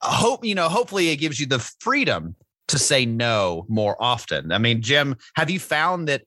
hope, 0.01 0.45
you 0.45 0.55
know, 0.55 0.69
hopefully 0.69 1.09
it 1.09 1.17
gives 1.17 1.41
you 1.41 1.45
the 1.45 1.59
freedom 1.59 2.35
to 2.69 2.79
say 2.79 3.05
no 3.05 3.65
more 3.67 4.01
often. 4.01 4.51
I 4.51 4.59
mean, 4.59 4.81
Jim, 4.81 5.17
have 5.35 5.49
you 5.49 5.59
found 5.59 6.07
that 6.07 6.21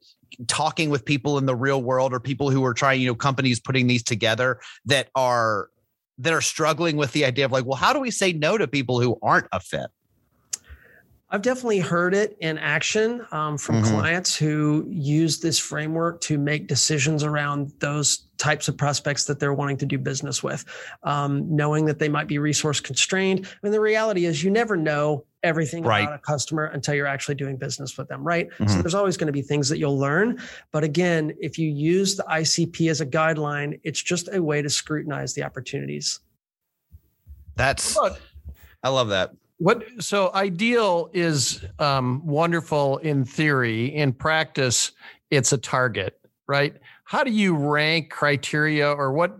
talking 0.46 0.90
with 0.90 1.04
people 1.04 1.38
in 1.38 1.46
the 1.46 1.54
real 1.54 1.82
world 1.82 2.12
or 2.12 2.20
people 2.20 2.50
who 2.50 2.64
are 2.64 2.74
trying, 2.74 3.00
you 3.00 3.06
know, 3.06 3.14
companies 3.14 3.60
putting 3.60 3.86
these 3.86 4.02
together 4.02 4.60
that 4.84 5.08
are 5.14 5.68
that 6.18 6.32
are 6.32 6.40
struggling 6.40 6.96
with 6.96 7.12
the 7.12 7.24
idea 7.24 7.44
of 7.44 7.52
like, 7.52 7.64
well, 7.64 7.76
how 7.76 7.92
do 7.92 8.00
we 8.00 8.10
say 8.10 8.32
no 8.32 8.58
to 8.58 8.68
people 8.68 9.00
who 9.00 9.18
aren't 9.22 9.46
a 9.52 9.60
fit? 9.60 9.88
I've 11.32 11.40
definitely 11.40 11.78
heard 11.78 12.12
it 12.12 12.36
in 12.40 12.58
action 12.58 13.26
um, 13.32 13.56
from 13.56 13.76
mm-hmm. 13.76 13.94
clients 13.94 14.36
who 14.36 14.86
use 14.90 15.40
this 15.40 15.58
framework 15.58 16.20
to 16.22 16.36
make 16.36 16.66
decisions 16.66 17.24
around 17.24 17.72
those 17.78 18.28
types 18.36 18.68
of 18.68 18.76
prospects 18.76 19.24
that 19.24 19.40
they're 19.40 19.54
wanting 19.54 19.78
to 19.78 19.86
do 19.86 19.96
business 19.96 20.42
with, 20.42 20.66
um, 21.04 21.46
knowing 21.48 21.86
that 21.86 21.98
they 21.98 22.08
might 22.08 22.26
be 22.26 22.36
resource 22.36 22.80
constrained. 22.80 23.46
I 23.46 23.56
mean, 23.62 23.72
the 23.72 23.80
reality 23.80 24.26
is 24.26 24.44
you 24.44 24.50
never 24.50 24.76
know 24.76 25.24
everything 25.42 25.84
right. 25.84 26.02
about 26.02 26.16
a 26.16 26.18
customer 26.18 26.66
until 26.66 26.94
you're 26.94 27.06
actually 27.06 27.36
doing 27.36 27.56
business 27.56 27.96
with 27.96 28.08
them, 28.08 28.22
right? 28.22 28.50
Mm-hmm. 28.50 28.68
So 28.68 28.82
there's 28.82 28.94
always 28.94 29.16
going 29.16 29.28
to 29.28 29.32
be 29.32 29.42
things 29.42 29.70
that 29.70 29.78
you'll 29.78 29.98
learn. 29.98 30.38
But 30.70 30.84
again, 30.84 31.32
if 31.40 31.58
you 31.58 31.70
use 31.70 32.14
the 32.14 32.24
ICP 32.24 32.90
as 32.90 33.00
a 33.00 33.06
guideline, 33.06 33.80
it's 33.84 34.02
just 34.02 34.28
a 34.30 34.42
way 34.42 34.60
to 34.60 34.68
scrutinize 34.68 35.32
the 35.32 35.44
opportunities. 35.44 36.20
That's, 37.56 37.96
I 38.82 38.90
love 38.90 39.08
that. 39.08 39.32
What 39.62 39.84
so 40.00 40.32
ideal 40.34 41.08
is 41.12 41.64
um, 41.78 42.26
wonderful 42.26 42.98
in 42.98 43.24
theory. 43.24 43.94
In 43.94 44.12
practice, 44.12 44.90
it's 45.30 45.52
a 45.52 45.56
target, 45.56 46.18
right? 46.48 46.74
How 47.04 47.22
do 47.22 47.30
you 47.30 47.54
rank 47.54 48.10
criteria, 48.10 48.90
or 48.90 49.12
what 49.12 49.38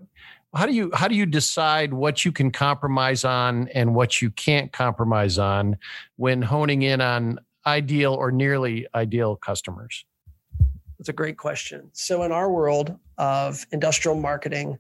how 0.55 0.67
do 0.67 0.75
you 0.75 0.93
how 0.95 1.09
do 1.09 1.17
you 1.17 1.27
decide 1.27 1.93
what 1.93 2.25
you 2.25 2.31
can 2.31 2.53
compromise 2.53 3.25
on 3.25 3.67
and 3.75 3.97
what 3.97 4.23
you 4.23 4.31
can't 4.31 4.73
compromise 4.73 5.39
on 5.39 5.77
when 6.15 6.41
honing 6.41 6.83
in 6.83 7.01
on 7.01 7.41
ideal 7.67 8.15
or 8.15 8.31
nearly 8.31 8.87
ideal 8.95 9.35
customers 9.35 10.05
that's 10.99 11.09
a 11.09 11.13
great 11.13 11.39
question 11.39 11.89
so 11.93 12.23
in 12.25 12.33
our 12.33 12.51
world 12.51 12.99
of 13.19 13.65
industrial 13.71 14.17
marketing 14.17 14.77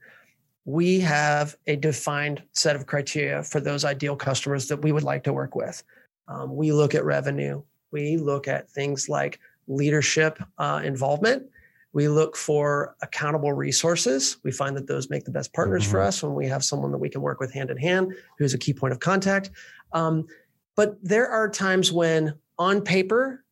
we 0.64 1.00
have 1.00 1.56
a 1.66 1.76
defined 1.76 2.42
set 2.52 2.76
of 2.76 2.86
criteria 2.86 3.42
for 3.42 3.60
those 3.60 3.84
ideal 3.84 4.16
customers 4.16 4.68
that 4.68 4.82
we 4.82 4.92
would 4.92 5.02
like 5.02 5.24
to 5.24 5.32
work 5.32 5.54
with 5.54 5.82
um, 6.28 6.54
we 6.54 6.72
look 6.72 6.94
at 6.94 7.04
revenue 7.04 7.62
we 7.90 8.16
look 8.16 8.48
at 8.48 8.70
things 8.70 9.08
like 9.08 9.38
leadership 9.66 10.42
uh, 10.58 10.80
involvement 10.84 11.44
we 11.92 12.08
look 12.08 12.36
for 12.36 12.96
accountable 13.02 13.52
resources. 13.52 14.38
We 14.42 14.50
find 14.50 14.76
that 14.76 14.86
those 14.86 15.10
make 15.10 15.24
the 15.24 15.30
best 15.30 15.52
partners 15.52 15.82
mm-hmm. 15.82 15.92
for 15.92 16.00
us 16.00 16.22
when 16.22 16.34
we 16.34 16.46
have 16.46 16.64
someone 16.64 16.90
that 16.92 16.98
we 16.98 17.10
can 17.10 17.20
work 17.20 17.38
with 17.38 17.52
hand 17.52 17.70
in 17.70 17.76
hand 17.76 18.14
who's 18.38 18.54
a 18.54 18.58
key 18.58 18.72
point 18.72 18.92
of 18.92 19.00
contact. 19.00 19.50
Um, 19.92 20.26
but 20.74 20.96
there 21.02 21.28
are 21.28 21.50
times 21.50 21.92
when, 21.92 22.34
on 22.58 22.80
paper, 22.80 23.44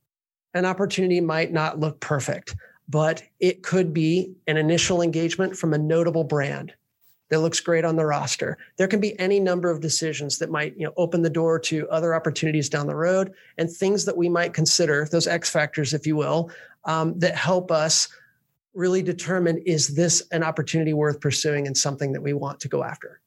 an 0.54 0.64
opportunity 0.64 1.20
might 1.20 1.52
not 1.52 1.78
look 1.78 2.00
perfect, 2.00 2.56
but 2.88 3.22
it 3.40 3.62
could 3.62 3.92
be 3.92 4.32
an 4.46 4.56
initial 4.56 5.02
engagement 5.02 5.56
from 5.56 5.74
a 5.74 5.78
notable 5.78 6.24
brand 6.24 6.72
that 7.30 7.40
looks 7.40 7.60
great 7.60 7.84
on 7.84 7.96
the 7.96 8.04
roster. 8.04 8.58
There 8.76 8.88
can 8.88 9.00
be 9.00 9.18
any 9.18 9.40
number 9.40 9.70
of 9.70 9.80
decisions 9.80 10.38
that 10.38 10.50
might 10.50 10.76
you 10.76 10.86
know, 10.86 10.92
open 10.96 11.22
the 11.22 11.30
door 11.30 11.58
to 11.60 11.88
other 11.88 12.14
opportunities 12.14 12.68
down 12.68 12.86
the 12.86 12.94
road 12.94 13.32
and 13.56 13.70
things 13.70 14.04
that 14.04 14.16
we 14.16 14.28
might 14.28 14.52
consider, 14.52 15.08
those 15.10 15.26
X 15.26 15.48
factors, 15.48 15.94
if 15.94 16.06
you 16.06 16.16
will, 16.16 16.50
um, 16.84 17.18
that 17.18 17.36
help 17.36 17.70
us 17.70 18.08
really 18.74 19.02
determine 19.02 19.58
is 19.58 19.88
this 19.88 20.22
an 20.32 20.42
opportunity 20.42 20.92
worth 20.92 21.20
pursuing 21.20 21.66
and 21.66 21.76
something 21.76 22.12
that 22.12 22.22
we 22.22 22.32
want 22.32 22.60
to 22.60 22.68
go 22.68 22.84
after? 22.84 23.20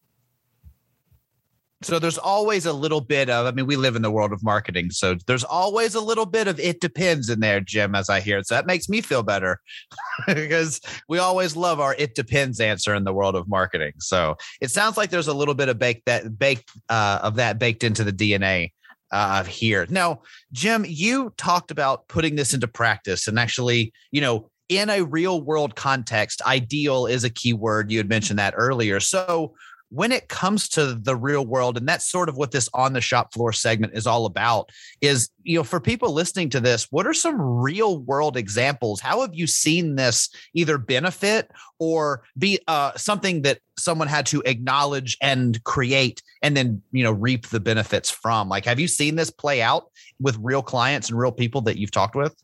So 1.84 2.00
there's 2.00 2.18
always 2.18 2.66
a 2.66 2.74
little 2.74 3.02
bit 3.02 3.30
of, 3.30 3.46
I 3.46 3.52
mean, 3.52 3.66
we 3.66 3.76
live 3.76 3.96
in 3.96 4.02
the 4.02 4.12
world 4.12 4.32
of 4.32 4.44
marketing. 4.44 4.92
So 4.92 5.16
there's 5.28 5.44
always 5.44 5.96
a 5.96 6.02
little 6.02 6.26
bit 6.26 6.48
of 6.48 6.60
it 6.60 6.80
depends 6.80 7.30
in 7.30 7.40
there, 7.40 7.60
Jim, 7.60 7.96
as 7.96 8.10
I 8.10 8.20
hear 8.20 8.38
it. 8.38 8.48
So 8.48 8.56
that 8.56 8.66
makes 8.66 8.90
me 8.90 9.02
feel 9.02 9.24
better 9.24 9.60
because 10.28 10.82
we 11.10 11.20
always 11.20 11.56
love 11.56 11.80
our 11.80 11.96
it 11.96 12.16
depends 12.16 12.60
answer 12.60 12.96
in 12.96 13.04
the 13.04 13.14
world 13.14 13.36
of 13.36 13.48
marketing. 13.48 13.94
So 14.00 14.36
it 14.62 14.72
sounds 14.72 14.98
like 14.98 15.10
there's 15.10 15.28
a 15.28 15.34
little 15.34 15.54
bit 15.56 15.70
of 15.70 15.78
baked 15.78 16.06
that 16.06 16.38
baked 16.38 16.72
uh, 16.90 17.20
of 17.22 17.36
that 17.36 17.60
baked 17.60 17.84
into 17.84 18.04
the 18.04 18.14
DNA 18.14 18.72
uh, 19.12 19.44
here. 19.44 19.86
Now, 19.90 20.22
Jim, 20.52 20.86
you 20.88 21.34
talked 21.38 21.72
about 21.72 22.08
putting 22.08 22.36
this 22.36 22.54
into 22.54 22.68
practice 22.68 23.28
and 23.28 23.38
actually, 23.38 23.94
you 24.12 24.22
know, 24.22 24.50
in 24.70 24.90
a 24.90 25.04
real 25.04 25.42
world 25.42 25.76
context, 25.76 26.42
ideal 26.44 27.06
is 27.06 27.24
a 27.24 27.30
key 27.30 27.54
word. 27.54 27.92
You 27.92 28.00
had 28.00 28.10
mentioned 28.10 28.40
that 28.40 28.56
earlier. 28.58 29.00
So 29.00 29.54
when 29.94 30.12
it 30.12 30.28
comes 30.28 30.68
to 30.70 30.96
the 30.96 31.16
real 31.16 31.46
world, 31.46 31.78
and 31.78 31.88
that's 31.88 32.10
sort 32.10 32.28
of 32.28 32.36
what 32.36 32.50
this 32.50 32.68
on 32.74 32.94
the 32.94 33.02
shop 33.02 33.32
floor 33.32 33.54
segment 33.54 33.94
is 33.94 34.08
all 34.08 34.26
about, 34.26 34.72
is 35.02 35.30
you 35.44 35.58
know, 35.58 35.64
for 35.64 35.80
people 35.80 36.12
listening 36.12 36.50
to 36.50 36.60
this, 36.60 36.88
what 36.90 37.06
are 37.06 37.14
some 37.14 37.40
real 37.40 38.00
world 38.00 38.36
examples? 38.36 39.00
How 39.00 39.22
have 39.22 39.36
you 39.36 39.46
seen 39.46 39.96
this 39.96 40.30
either 40.56 40.80
benefit 40.80 41.52
or 41.78 42.24
be 42.38 42.60
uh, 42.68 42.94
something 42.96 43.44
that 43.44 43.60
someone 43.78 44.08
had 44.08 44.26
to 44.28 44.42
acknowledge 44.46 45.16
and 45.22 45.64
create 45.64 46.24
and 46.42 46.58
then 46.58 46.82
you 46.92 47.04
know 47.04 47.12
reap 47.12 47.50
the 47.50 47.60
benefits 47.60 48.10
from? 48.10 48.50
Like, 48.50 48.66
have 48.66 48.80
you 48.80 48.88
seen 48.88 49.16
this 49.16 49.30
play 49.30 49.62
out 49.62 49.92
with 50.20 50.38
real 50.42 50.64
clients 50.64 51.10
and 51.10 51.20
real 51.20 51.32
people 51.32 51.62
that 51.62 51.78
you've 51.78 51.92
talked 51.92 52.16
with? 52.16 52.36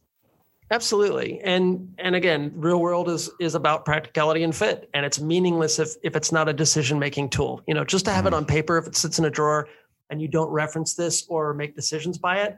Absolutely. 0.71 1.39
And 1.41 1.95
and 1.97 2.15
again, 2.15 2.51
real 2.55 2.79
world 2.79 3.10
is 3.10 3.29
is 3.39 3.55
about 3.55 3.86
practicality 3.86 4.43
and 4.43 4.55
fit. 4.55 4.89
And 4.93 5.05
it's 5.05 5.19
meaningless 5.19 5.79
if 5.79 5.95
if 6.03 6.15
it's 6.15 6.32
not 6.32 6.47
a 6.47 6.53
decision-making 6.53 7.29
tool. 7.29 7.62
You 7.67 7.73
know, 7.73 7.84
just 7.84 8.05
to 8.05 8.12
have 8.12 8.25
mm-hmm. 8.25 8.36
it 8.36 8.38
on 8.38 8.45
paper, 8.45 8.77
if 8.77 8.86
it 8.86 8.95
sits 8.95 9.17
in 9.17 9.25
a 9.25 9.32
drawer 9.32 9.67
and 10.10 10.21
you 10.21 10.27
don't 10.27 10.49
reference 10.49 10.93
this 10.93 11.25
or 11.27 11.53
make 11.53 11.75
decisions 11.75 12.17
by 12.17 12.41
it, 12.41 12.58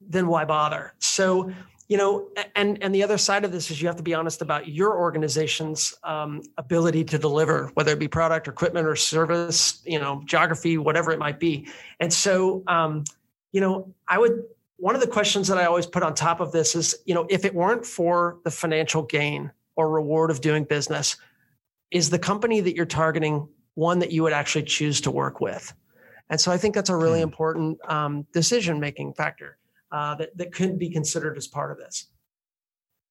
then 0.00 0.26
why 0.26 0.44
bother? 0.44 0.94
So, 0.98 1.52
you 1.88 1.96
know, 1.96 2.28
and 2.56 2.82
and 2.82 2.92
the 2.92 3.04
other 3.04 3.18
side 3.18 3.44
of 3.44 3.52
this 3.52 3.70
is 3.70 3.80
you 3.80 3.86
have 3.86 3.96
to 3.96 4.02
be 4.02 4.14
honest 4.14 4.42
about 4.42 4.66
your 4.66 4.98
organization's 4.98 5.94
um, 6.02 6.42
ability 6.56 7.04
to 7.04 7.18
deliver, 7.18 7.70
whether 7.74 7.92
it 7.92 8.00
be 8.00 8.08
product, 8.08 8.48
or 8.48 8.50
equipment, 8.50 8.86
or 8.86 8.96
service, 8.96 9.80
you 9.86 10.00
know, 10.00 10.22
geography, 10.24 10.76
whatever 10.76 11.12
it 11.12 11.20
might 11.20 11.38
be. 11.38 11.68
And 12.00 12.12
so, 12.12 12.64
um, 12.66 13.04
you 13.52 13.60
know, 13.60 13.94
I 14.08 14.18
would 14.18 14.42
one 14.78 14.94
of 14.94 15.00
the 15.00 15.06
questions 15.06 15.48
that 15.48 15.58
I 15.58 15.66
always 15.66 15.86
put 15.86 16.02
on 16.02 16.14
top 16.14 16.40
of 16.40 16.52
this 16.52 16.74
is, 16.74 16.94
you 17.04 17.14
know, 17.14 17.26
if 17.28 17.44
it 17.44 17.54
weren't 17.54 17.84
for 17.84 18.38
the 18.44 18.50
financial 18.50 19.02
gain 19.02 19.50
or 19.76 19.90
reward 19.90 20.30
of 20.30 20.40
doing 20.40 20.64
business, 20.64 21.16
is 21.90 22.10
the 22.10 22.18
company 22.18 22.60
that 22.60 22.76
you're 22.76 22.86
targeting 22.86 23.48
one 23.74 23.98
that 23.98 24.12
you 24.12 24.22
would 24.22 24.32
actually 24.32 24.64
choose 24.64 25.00
to 25.02 25.10
work 25.10 25.40
with? 25.40 25.74
And 26.30 26.40
so 26.40 26.52
I 26.52 26.58
think 26.58 26.74
that's 26.74 26.90
a 26.90 26.96
really 26.96 27.20
hmm. 27.20 27.24
important 27.24 27.78
um, 27.90 28.26
decision 28.32 28.78
making 28.78 29.14
factor 29.14 29.58
uh, 29.90 30.14
that, 30.16 30.36
that 30.36 30.52
could 30.52 30.78
be 30.78 30.90
considered 30.90 31.36
as 31.36 31.48
part 31.48 31.72
of 31.72 31.78
this. 31.78 32.06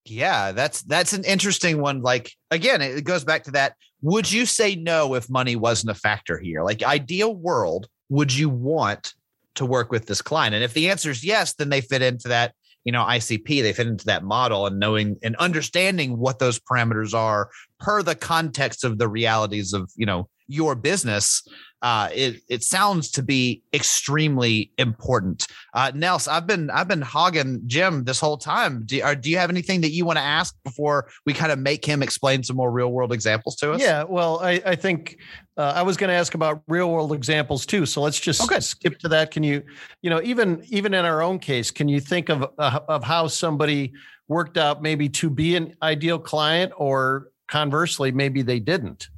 Yeah, 0.06 0.54
that's 0.54 0.84
that's 0.84 1.12
an 1.12 1.26
interesting 1.26 1.82
one. 1.82 2.02
Like 2.02 2.32
again, 2.50 2.82
it 2.82 3.04
goes 3.04 3.26
back 3.26 3.44
to 3.44 3.52
that. 3.52 3.76
Would 4.02 4.32
you 4.32 4.46
say 4.46 4.76
no 4.76 5.16
if 5.16 5.30
money 5.30 5.58
wasn't 5.58 5.92
a 5.92 6.00
factor 6.00 6.38
here? 6.38 6.64
Like 6.64 6.82
ideal 6.82 7.36
world, 7.36 7.90
would 8.08 8.34
you 8.34 8.48
want 8.48 9.16
to 9.58 9.66
work 9.66 9.92
with 9.92 10.06
this 10.06 10.22
client? 10.22 10.56
And 10.56 10.64
if 10.64 10.74
the 10.74 10.90
answer 10.90 11.12
is 11.12 11.24
yes, 11.24 11.54
then 11.54 11.70
they 11.70 11.82
fit 11.82 12.02
into 12.02 12.30
that, 12.30 12.54
you 12.84 12.92
know, 12.92 13.04
ICP, 13.04 13.62
they 13.62 13.74
fit 13.74 13.88
into 13.88 14.06
that 14.06 14.24
model 14.24 14.66
and 14.66 14.80
knowing 14.80 15.18
and 15.22 15.36
understanding 15.38 16.18
what 16.18 16.40
those 16.40 16.60
parameters 16.60 17.14
are 17.14 17.50
per 17.80 18.02
the 18.02 18.16
context 18.16 18.84
of 18.84 18.98
the 18.98 19.08
realities 19.08 19.74
of, 19.74 19.92
you 19.96 20.06
know, 20.06 20.30
your 20.48 20.76
business 20.76 21.44
uh, 21.82 22.10
it 22.14 22.42
it 22.50 22.64
sounds 22.64 23.12
to 23.12 23.22
be 23.22 23.62
extremely 23.74 24.72
important. 24.78 25.46
Uh, 25.74 25.92
Nels, 25.94 26.28
I've 26.28 26.48
been 26.48 26.72
I've 26.72 26.88
been 26.88 27.02
hogging 27.02 27.62
Jim 27.68 28.04
this 28.04 28.20
whole 28.20 28.38
time. 28.38 28.84
Do, 28.86 29.02
are, 29.04 29.16
do 29.16 29.30
you 29.30 29.38
have 29.38 29.52
anything 29.52 29.82
that 29.82 29.92
you 29.92 30.04
want 30.04 30.18
to 30.18 30.24
ask 30.24 30.56
before 30.64 31.10
we 31.26 31.34
kind 31.34 31.52
of 31.52 31.60
make 31.60 31.86
him 31.86 32.02
explain 32.02 32.44
some 32.44 32.56
more 32.56 32.72
real 32.72 32.92
world 32.92 33.14
examples 33.14 33.56
to 33.58 33.74
us? 33.74 33.82
Yeah, 33.82 34.04
well, 34.04 34.40
I, 34.40 34.62
I 34.66 34.76
think 34.76 35.20
uh, 35.56 35.74
I 35.76 35.84
was 35.84 35.98
going 35.98 36.10
to 36.10 36.16
ask 36.16 36.34
about 36.34 36.64
real 36.68 36.92
world 36.92 37.14
examples 37.14 37.66
too. 37.66 37.86
So 37.86 38.02
let's 38.02 38.20
just 38.20 38.42
okay. 38.42 38.60
skip 38.60 38.98
to 39.00 39.08
that. 39.10 39.30
Can 39.30 39.44
you, 39.44 39.62
you 40.02 40.10
know, 40.10 40.22
even 40.24 40.64
even 40.70 40.96
in 40.96 41.06
our 41.06 41.22
own 41.22 41.38
case, 41.38 41.70
can 41.70 41.88
you 41.88 42.00
think 42.00 42.30
of 42.30 42.44
uh, 42.58 42.80
of 42.88 43.04
how 43.04 43.28
somebody 43.28 43.94
worked 44.28 44.58
out 44.58 44.82
maybe 44.82 45.10
to 45.10 45.30
be 45.30 45.56
an 45.56 45.76
ideal 45.84 46.18
client, 46.18 46.74
or 46.76 47.28
conversely, 47.48 48.12
maybe 48.12 48.42
they 48.42 48.60
didn't? 48.60 49.10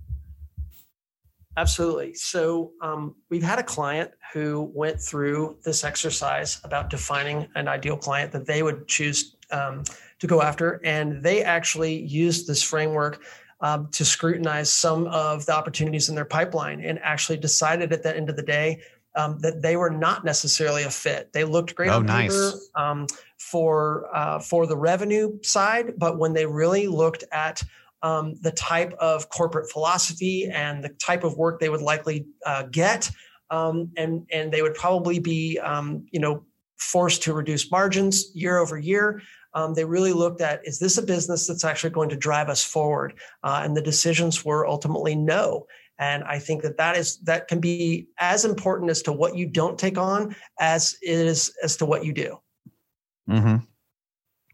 Absolutely. 1.60 2.13
So 2.13 2.72
um, 2.82 3.15
we've 3.30 3.43
had 3.43 3.60
a 3.60 3.63
client 3.63 4.12
who 4.32 4.72
went 4.74 5.02
through 5.02 5.58
this 5.65 5.84
exercise 5.84 6.62
about 6.63 6.89
defining 6.89 7.50
an 7.56 7.67
ideal 7.67 7.98
client 7.98 8.32
that 8.32 8.45
they 8.45 8.63
would 8.63 8.88
choose 8.88 9.36
um, 9.52 9.84
to 10.19 10.26
go 10.28 10.41
after, 10.41 10.80
and 10.86 11.22
they 11.22 11.43
actually 11.43 11.95
used 12.04 12.48
this 12.48 12.63
framework 12.63 13.22
um, 13.60 13.89
to 13.91 14.06
scrutinize 14.06 14.72
some 14.72 15.08
of 15.08 15.45
the 15.48 15.54
opportunities 15.54 16.08
in 16.08 16.15
their 16.15 16.24
pipeline, 16.24 16.80
and 16.80 16.98
actually 17.00 17.38
decided 17.38 17.91
at 17.91 18.04
the 18.04 18.15
end 18.15 18.30
of 18.30 18.38
the 18.38 18.43
day 18.43 18.82
um, 19.15 19.38
that 19.39 19.62
they 19.62 19.76
were 19.76 19.89
not 19.89 20.24
necessarily 20.24 20.84
a 20.84 20.89
fit. 20.89 21.34
They 21.34 21.43
looked 21.43 21.76
great 21.76 21.89
oh, 21.89 22.00
nice. 22.00 22.69
um, 22.76 23.06
for 23.38 24.08
uh, 24.15 24.39
for 24.39 24.65
the 24.65 24.78
revenue 24.78 25.38
side, 25.43 25.95
but 25.98 26.17
when 26.17 26.32
they 26.32 26.45
really 26.45 26.88
looked 26.88 27.26
at 27.34 27.62
um, 28.02 28.36
the 28.42 28.52
type 28.52 28.94
of 29.00 29.30
corporate 29.30 29.70
philosophy 29.72 30.50
and 30.52 30.84
the 30.84 30.90
type 30.90 31.24
of 31.24 31.38
work 31.38 31.60
they 31.60 31.70
would 31.70 31.82
likely 31.82 32.26
uh, 32.46 32.64
get, 32.64 33.10
um, 33.50 33.92
and 33.98 34.26
and 34.32 34.52
they 34.52 34.62
would 34.62 34.76
probably 34.76 35.20
be 35.20 35.60
um, 35.60 36.06
you 36.12 36.20
know 36.20 36.44
forced 36.78 37.24
to 37.24 37.34
reduce 37.34 37.72
margins 37.72 38.32
year 38.34 38.58
over 38.58 38.78
year. 38.78 39.22
Um, 39.54 39.74
they 39.74 39.84
really 39.84 40.14
looked 40.14 40.42
at 40.42 40.66
is 40.66 40.80
this 40.80 40.98
a 40.98 41.02
business 41.02 41.48
that's 41.48 41.66
actually 41.66 41.90
going 41.90 42.10
to 42.10 42.16
drive 42.16 42.50
us 42.50 42.64
forward, 42.64 43.16
uh, 43.44 43.62
and 43.64 43.76
the 43.76 43.82
decisions 43.82 44.46
were 44.46 44.68
ultimately 44.68 45.16
no. 45.16 45.66
And 45.98 46.24
I 46.24 46.40
think 46.40 46.62
that 46.62 46.78
that 46.78 46.96
is 46.96 47.18
that 47.24 47.50
can 47.50 47.60
be 47.60 48.08
as 48.20 48.46
important 48.46 48.90
as 48.90 49.02
to 49.02 49.12
what 49.12 49.36
you 49.36 49.46
don't 49.46 49.78
take 49.78 49.98
on 49.98 50.34
as 50.60 50.96
is 51.02 51.54
as 51.62 51.76
to 51.78 51.86
what 51.86 52.06
you 52.06 52.14
do. 52.14 52.40
Mm-hmm. 53.30 53.58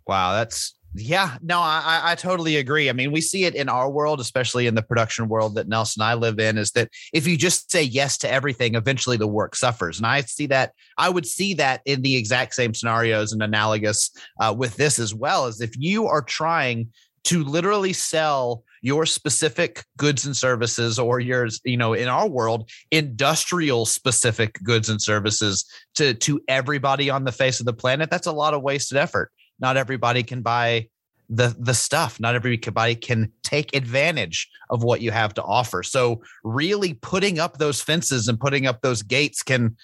Wow, 0.07 0.33
that's 0.33 0.75
yeah, 0.97 1.37
no, 1.41 1.59
I, 1.59 2.01
I 2.03 2.15
totally 2.15 2.55
agree. 2.55 2.89
I 2.89 2.93
mean, 2.93 3.11
we 3.11 3.21
see 3.21 3.45
it 3.45 3.55
in 3.55 3.69
our 3.69 3.89
world, 3.89 4.19
especially 4.19 4.67
in 4.67 4.75
the 4.75 4.81
production 4.81 5.27
world 5.27 5.55
that 5.55 5.67
Nelson 5.67 6.01
and 6.01 6.09
I 6.09 6.13
live 6.13 6.39
in, 6.39 6.57
is 6.57 6.71
that 6.71 6.89
if 7.13 7.27
you 7.27 7.37
just 7.37 7.71
say 7.71 7.83
yes 7.83 8.17
to 8.19 8.31
everything, 8.31 8.75
eventually 8.75 9.17
the 9.17 9.27
work 9.27 9.55
suffers. 9.55 9.97
And 9.97 10.07
I 10.07 10.21
see 10.21 10.47
that, 10.47 10.73
I 10.97 11.09
would 11.09 11.25
see 11.25 11.53
that 11.55 11.81
in 11.85 12.01
the 12.01 12.15
exact 12.15 12.55
same 12.55 12.73
scenarios 12.73 13.33
and 13.33 13.43
analogous 13.43 14.09
uh, 14.39 14.55
with 14.57 14.77
this 14.77 14.97
as 14.97 15.13
well, 15.13 15.47
is 15.47 15.59
if 15.59 15.71
you 15.77 16.07
are 16.07 16.21
trying 16.21 16.89
to 17.25 17.43
literally 17.43 17.91
sell 17.91 18.63
your 18.81 19.05
specific 19.05 19.83
goods 19.97 20.27
and 20.27 20.37
services 20.37 20.99
or 20.99 21.19
yours 21.19 21.59
you 21.63 21.75
know 21.75 21.93
in 21.93 22.07
our 22.07 22.27
world 22.27 22.69
industrial 22.91 23.83
specific 23.83 24.61
goods 24.63 24.89
and 24.89 25.01
services 25.01 25.65
to 25.95 26.13
to 26.13 26.39
everybody 26.47 27.09
on 27.09 27.23
the 27.23 27.31
face 27.31 27.59
of 27.59 27.65
the 27.65 27.73
planet 27.73 28.11
that's 28.11 28.27
a 28.27 28.31
lot 28.31 28.53
of 28.53 28.61
wasted 28.61 28.95
effort 28.95 29.31
not 29.59 29.77
everybody 29.77 30.23
can 30.23 30.41
buy 30.41 30.87
the 31.29 31.55
the 31.59 31.73
stuff. 31.73 32.19
Not 32.19 32.35
everybody 32.35 32.95
can 32.95 33.31
take 33.43 33.75
advantage 33.75 34.49
of 34.69 34.83
what 34.83 35.01
you 35.01 35.11
have 35.11 35.33
to 35.35 35.43
offer. 35.43 35.83
So 35.83 36.21
really 36.43 36.93
putting 36.95 37.39
up 37.39 37.57
those 37.57 37.81
fences 37.81 38.27
and 38.27 38.39
putting 38.39 38.67
up 38.67 38.81
those 38.81 39.01
gates 39.01 39.43
can 39.43 39.75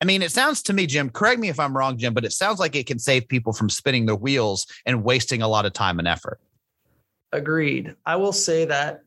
i 0.00 0.04
mean 0.04 0.22
it 0.22 0.32
sounds 0.32 0.62
to 0.62 0.72
me 0.72 0.84
jim 0.84 1.08
correct 1.08 1.38
me 1.38 1.48
if 1.48 1.60
i'm 1.60 1.76
wrong 1.76 1.96
jim 1.96 2.12
but 2.12 2.24
it 2.24 2.32
sounds 2.32 2.58
like 2.58 2.74
it 2.74 2.86
can 2.86 2.98
save 2.98 3.28
people 3.28 3.52
from 3.52 3.70
spinning 3.70 4.04
their 4.04 4.16
wheels 4.16 4.66
and 4.84 5.04
wasting 5.04 5.42
a 5.42 5.48
lot 5.48 5.64
of 5.64 5.72
time 5.72 6.00
and 6.00 6.08
effort. 6.08 6.40
Agreed. 7.32 7.94
I 8.04 8.16
will 8.16 8.32
say 8.32 8.64
that 8.64 9.04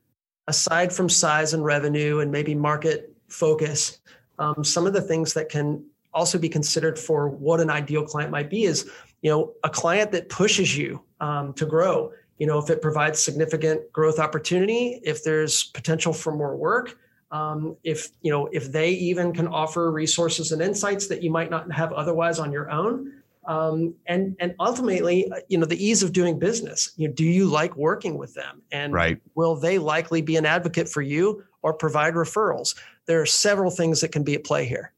aside 0.47 0.93
from 0.93 1.09
size 1.09 1.53
and 1.53 1.63
revenue 1.65 2.19
and 2.19 2.31
maybe 2.31 2.55
market 2.55 3.13
focus 3.27 3.99
um, 4.39 4.63
some 4.63 4.85
of 4.85 4.93
the 4.93 5.01
things 5.01 5.33
that 5.33 5.49
can 5.49 5.83
also 6.13 6.37
be 6.37 6.49
considered 6.49 6.97
for 6.97 7.27
what 7.27 7.59
an 7.59 7.69
ideal 7.69 8.05
client 8.05 8.31
might 8.31 8.49
be 8.49 8.63
is 8.63 8.89
you 9.25 9.31
know 9.31 9.53
a 9.63 9.69
client 9.71 10.11
that 10.11 10.29
pushes 10.29 10.77
you 10.77 11.01
um, 11.19 11.51
to 11.53 11.65
grow. 11.65 12.11
You 12.37 12.45
know 12.45 12.59
if 12.59 12.69
it 12.69 12.79
provides 12.79 13.17
significant 13.17 13.91
growth 13.91 14.19
opportunity 14.19 15.01
if 15.03 15.23
there's 15.23 15.63
potential 15.63 16.13
for 16.13 16.31
more 16.31 16.55
work 16.55 16.99
um, 17.31 17.75
if 17.83 18.09
you 18.21 18.31
know 18.31 18.45
if 18.51 18.71
they 18.71 18.91
even 18.91 19.33
can 19.33 19.47
offer 19.47 19.91
resources 19.91 20.51
and 20.51 20.61
insights 20.61 21.07
that 21.07 21.23
you 21.23 21.31
might 21.31 21.49
not 21.49 21.71
have 21.71 21.91
otherwise 21.93 22.37
on 22.37 22.51
your 22.51 22.69
own 22.69 23.13
um, 23.47 23.95
and 24.05 24.35
and 24.39 24.53
ultimately 24.59 25.31
uh, 25.31 25.37
you 25.47 25.57
know 25.57 25.65
the 25.65 25.83
ease 25.83 26.03
of 26.03 26.13
doing 26.13 26.37
business. 26.37 26.91
You 26.95 27.07
know, 27.07 27.13
do 27.15 27.25
you 27.25 27.45
like 27.45 27.75
working 27.75 28.19
with 28.19 28.35
them? 28.35 28.61
And 28.71 28.93
right. 28.93 29.19
will 29.33 29.55
they 29.55 29.79
likely 29.79 30.21
be 30.21 30.35
an 30.35 30.45
advocate 30.45 30.87
for 30.87 31.01
you 31.01 31.43
or 31.63 31.73
provide 31.73 32.13
referrals? 32.13 32.75
There 33.07 33.21
are 33.21 33.25
several 33.25 33.71
things 33.71 34.01
that 34.01 34.11
can 34.11 34.23
be 34.23 34.35
at 34.35 34.43
play 34.43 34.65
here 34.65 34.93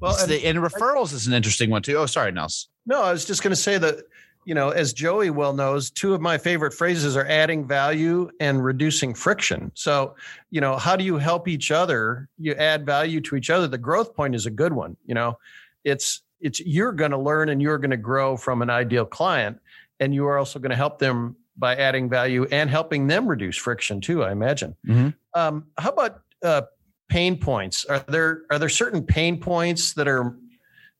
well, 0.00 0.16
and, 0.18 0.30
the, 0.30 0.44
and 0.46 0.58
referrals 0.58 1.12
is 1.12 1.26
an 1.26 1.32
interesting 1.32 1.70
one 1.70 1.82
too. 1.82 1.96
Oh, 1.96 2.06
sorry, 2.06 2.32
Nels. 2.32 2.68
No, 2.86 3.02
I 3.02 3.12
was 3.12 3.24
just 3.24 3.42
going 3.42 3.52
to 3.52 3.56
say 3.56 3.78
that 3.78 4.04
you 4.48 4.54
know, 4.54 4.70
as 4.70 4.94
Joey 4.94 5.28
well 5.28 5.52
knows, 5.52 5.90
two 5.90 6.14
of 6.14 6.22
my 6.22 6.38
favorite 6.38 6.72
phrases 6.72 7.18
are 7.18 7.26
adding 7.26 7.68
value 7.68 8.30
and 8.40 8.64
reducing 8.64 9.12
friction. 9.12 9.70
So, 9.74 10.16
you 10.50 10.62
know, 10.62 10.78
how 10.78 10.96
do 10.96 11.04
you 11.04 11.18
help 11.18 11.48
each 11.48 11.70
other? 11.70 12.30
You 12.38 12.54
add 12.54 12.86
value 12.86 13.20
to 13.20 13.36
each 13.36 13.50
other. 13.50 13.68
The 13.68 13.76
growth 13.76 14.14
point 14.14 14.34
is 14.34 14.46
a 14.46 14.50
good 14.50 14.72
one. 14.72 14.96
You 15.04 15.12
know, 15.12 15.38
it's 15.84 16.22
it's 16.40 16.60
you're 16.60 16.92
going 16.92 17.10
to 17.10 17.18
learn 17.18 17.50
and 17.50 17.60
you're 17.60 17.76
going 17.76 17.90
to 17.90 17.98
grow 17.98 18.38
from 18.38 18.62
an 18.62 18.70
ideal 18.70 19.04
client, 19.04 19.60
and 20.00 20.14
you 20.14 20.26
are 20.26 20.38
also 20.38 20.58
going 20.58 20.70
to 20.70 20.76
help 20.76 20.98
them 20.98 21.36
by 21.58 21.76
adding 21.76 22.08
value 22.08 22.46
and 22.50 22.70
helping 22.70 23.06
them 23.06 23.28
reduce 23.28 23.58
friction 23.58 24.00
too. 24.00 24.24
I 24.24 24.32
imagine. 24.32 24.74
Mm-hmm. 24.86 25.08
Um, 25.38 25.66
how 25.76 25.90
about 25.90 26.22
uh, 26.42 26.62
pain 27.08 27.36
points? 27.36 27.84
Are 27.84 28.04
there 28.08 28.42
are 28.50 28.58
there 28.58 28.68
certain 28.68 29.02
pain 29.02 29.38
points 29.40 29.94
that 29.94 30.08
are 30.08 30.36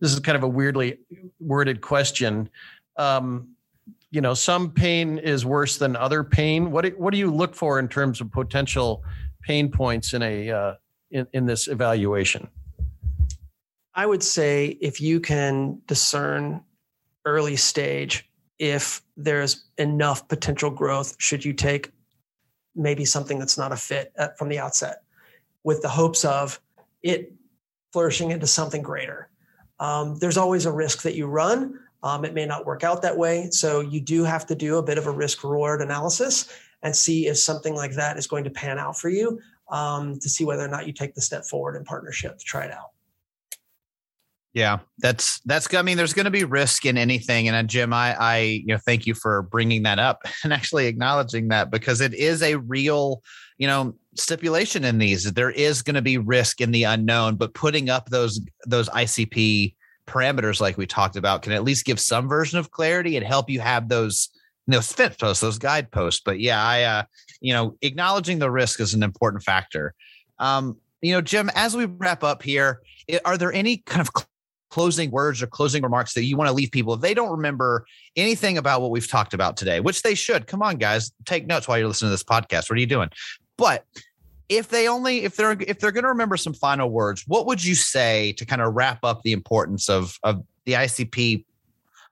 this 0.01 0.13
is 0.13 0.21
kind 0.21 0.37
of 0.37 0.43
a 0.43 0.49
weirdly 0.49 0.99
worded 1.41 1.81
question. 1.81 2.49
Um, 2.97 3.55
you 4.11 4.21
know, 4.21 4.35
some 4.35 4.71
pain 4.71 5.19
is 5.19 5.45
worse 5.45 5.77
than 5.77 5.97
other 5.97 6.25
pain. 6.25 6.71
What 6.71 6.85
do, 6.85 6.91
what 6.97 7.13
do 7.13 7.19
you 7.19 7.31
look 7.31 7.55
for 7.55 7.79
in 7.79 7.89
terms 7.89 8.21
of 8.21 8.31
potential 8.31 9.05
pain 9.43 9.71
points 9.71 10.15
in 10.15 10.23
a 10.23 10.51
uh, 10.51 10.75
in, 11.11 11.27
in 11.33 11.47
this 11.47 11.69
evaluation? 11.69 12.49
I 13.95 14.07
would 14.07 14.23
say 14.23 14.79
if 14.81 15.01
you 15.01 15.21
can 15.21 15.81
discern 15.87 16.63
early 17.25 17.57
stage 17.57 18.31
if 18.59 19.03
there's 19.17 19.67
enough 19.77 20.27
potential 20.29 20.71
growth, 20.71 21.17
should 21.19 21.45
you 21.45 21.53
take 21.53 21.93
maybe 22.75 23.05
something 23.05 23.39
that's 23.39 23.59
not 23.59 23.73
a 23.73 23.77
fit 23.77 24.13
from 24.37 24.49
the 24.49 24.59
outset? 24.59 25.03
With 25.65 25.83
the 25.83 25.89
hopes 25.89 26.25
of 26.25 26.61
it 27.03 27.33
flourishing 27.93 28.31
into 28.31 28.47
something 28.47 28.83
greater. 28.83 29.31
Um, 29.81 30.17
there's 30.19 30.37
always 30.37 30.67
a 30.67 30.73
risk 30.73 31.03
that 31.03 31.15
you 31.15 31.27
run. 31.27 31.79
Um, 32.03 32.25
it 32.25 32.35
may 32.35 32.47
not 32.47 32.67
work 32.67 32.85
out 32.85 33.03
that 33.03 33.17
way. 33.17 33.51
So 33.51 33.81
you 33.81 34.01
do 34.01 34.25
have 34.25 34.47
to 34.47 34.55
do 34.55 34.79
a 34.79 34.83
bit 34.83 34.99
of 34.99 35.07
a 35.07 35.11
risk 35.11 35.43
reward 35.43 35.83
analysis 35.83 36.49
and 36.83 36.95
see 36.95 37.27
if 37.27 37.39
something 37.39 37.75
like 37.75 37.93
that 37.95 38.19
is 38.19 38.27
going 38.27 38.45
to 38.45 38.51
pan 38.51 38.79
out 38.79 38.99
for 38.99 39.09
you 39.09 39.41
um, 39.71 40.19
to 40.21 40.29
see 40.29 40.45
whether 40.45 40.65
or 40.65 40.69
not 40.69 40.87
you 40.87 40.93
take 40.93 41.15
the 41.15 41.21
step 41.21 41.45
forward 41.45 41.77
in 41.77 41.85
partnership 41.85 42.39
to 42.39 42.45
try 42.45 42.65
it 42.65 42.73
out. 42.73 42.91
Yeah, 44.55 44.79
that's 44.99 45.41
that's. 45.41 45.73
I 45.75 45.83
mean, 45.83 45.97
there's 45.97 46.15
going 46.15 46.25
to 46.25 46.31
be 46.31 46.45
risk 46.45 46.87
in 46.87 46.97
anything, 46.97 47.49
and 47.49 47.57
uh, 47.57 47.63
Jim, 47.63 47.93
I, 47.93 48.17
I, 48.19 48.39
you 48.39 48.67
know, 48.69 48.79
thank 48.79 49.07
you 49.07 49.15
for 49.15 49.43
bringing 49.43 49.83
that 49.83 49.99
up 49.99 50.23
and 50.45 50.53
actually 50.53 50.87
acknowledging 50.87 51.49
that 51.49 51.71
because 51.71 52.01
it 52.01 52.15
is 52.15 52.43
a 52.43 52.57
real, 52.57 53.23
you 53.59 53.67
know, 53.67 53.95
stipulation 54.19 54.85
in 54.85 54.99
these. 54.99 55.33
There 55.33 55.51
is 55.51 55.83
going 55.83 55.95
to 55.95 56.03
be 56.03 56.19
risk 56.19 56.61
in 56.61 56.71
the 56.71 56.85
unknown, 56.85 57.37
but 57.37 57.55
putting 57.55 57.91
up 57.91 58.09
those 58.11 58.41
those 58.67 58.89
ICP 58.91 59.75
parameters, 60.07 60.61
like 60.61 60.77
we 60.77 60.87
talked 60.87 61.17
about, 61.17 61.43
can 61.43 61.53
at 61.53 61.65
least 61.65 61.85
give 61.85 62.01
some 62.01 62.29
version 62.29 62.59
of 62.59 62.71
clarity 62.71 63.17
and 63.17 63.27
help 63.27 63.51
you 63.51 63.61
have 63.61 63.89
those 63.89 64.31
those 64.67 64.93
fence 64.93 65.17
posts, 65.17 65.41
those 65.41 65.59
guideposts. 65.59 66.21
But 66.25 66.41
yeah, 66.41 66.63
I, 66.63 66.83
uh, 66.83 67.03
you 67.41 67.53
know, 67.53 67.77
acknowledging 67.83 68.39
the 68.39 68.51
risk 68.51 68.81
is 68.81 68.95
an 68.95 69.03
important 69.03 69.43
factor. 69.43 69.95
Um, 70.39 70.77
you 71.01 71.13
know, 71.13 71.21
Jim, 71.21 71.51
as 71.55 71.77
we 71.77 71.87
wrap 71.87 72.23
up 72.23 72.43
here, 72.43 72.83
are 73.25 73.39
there 73.39 73.53
any 73.53 73.79
kind 73.79 74.01
of 74.01 74.11
closing 74.71 75.11
words 75.11 75.43
or 75.43 75.47
closing 75.47 75.83
remarks 75.83 76.13
that 76.15 76.25
you 76.25 76.37
want 76.37 76.49
to 76.49 76.55
leave 76.55 76.71
people 76.71 76.93
if 76.93 77.01
they 77.01 77.15
don't 77.15 77.31
remember 77.31 77.87
anything 78.17 78.59
about 78.59 78.83
what 78.83 78.91
we've 78.91 79.09
talked 79.09 79.33
about 79.33 79.57
today, 79.57 79.81
which 79.81 80.03
they 80.03 80.15
should? 80.15 80.47
Come 80.47 80.63
on, 80.63 80.77
guys, 80.77 81.13
take 81.25 81.47
notes 81.47 81.67
while 81.67 81.79
you're 81.79 81.89
listening 81.89 82.09
to 82.09 82.13
this 82.13 82.25
podcast. 82.25 82.69
What 82.69 82.73
are 82.73 82.81
you 82.81 82.87
doing? 82.87 83.09
But 83.57 83.85
if 84.49 84.69
they 84.69 84.89
only 84.89 85.25
if 85.25 85.37
they're 85.37 85.57
if 85.61 85.79
they're 85.79 85.93
going 85.93 86.05
to 86.05 86.09
remember 86.09 86.37
some 86.37 86.55
final 86.55 86.91
words, 86.91 87.25
what 87.27 87.47
would 87.47 87.65
you 87.65 87.75
say 87.75 88.33
to 88.35 88.47
kind 88.47 88.63
of 88.63 88.75
wrap 88.75 89.01
up 89.03 89.23
the 89.23 89.33
importance 89.33 89.89
of 89.89 90.19
of 90.23 90.43
the 90.65 90.73
ICP 90.73 91.45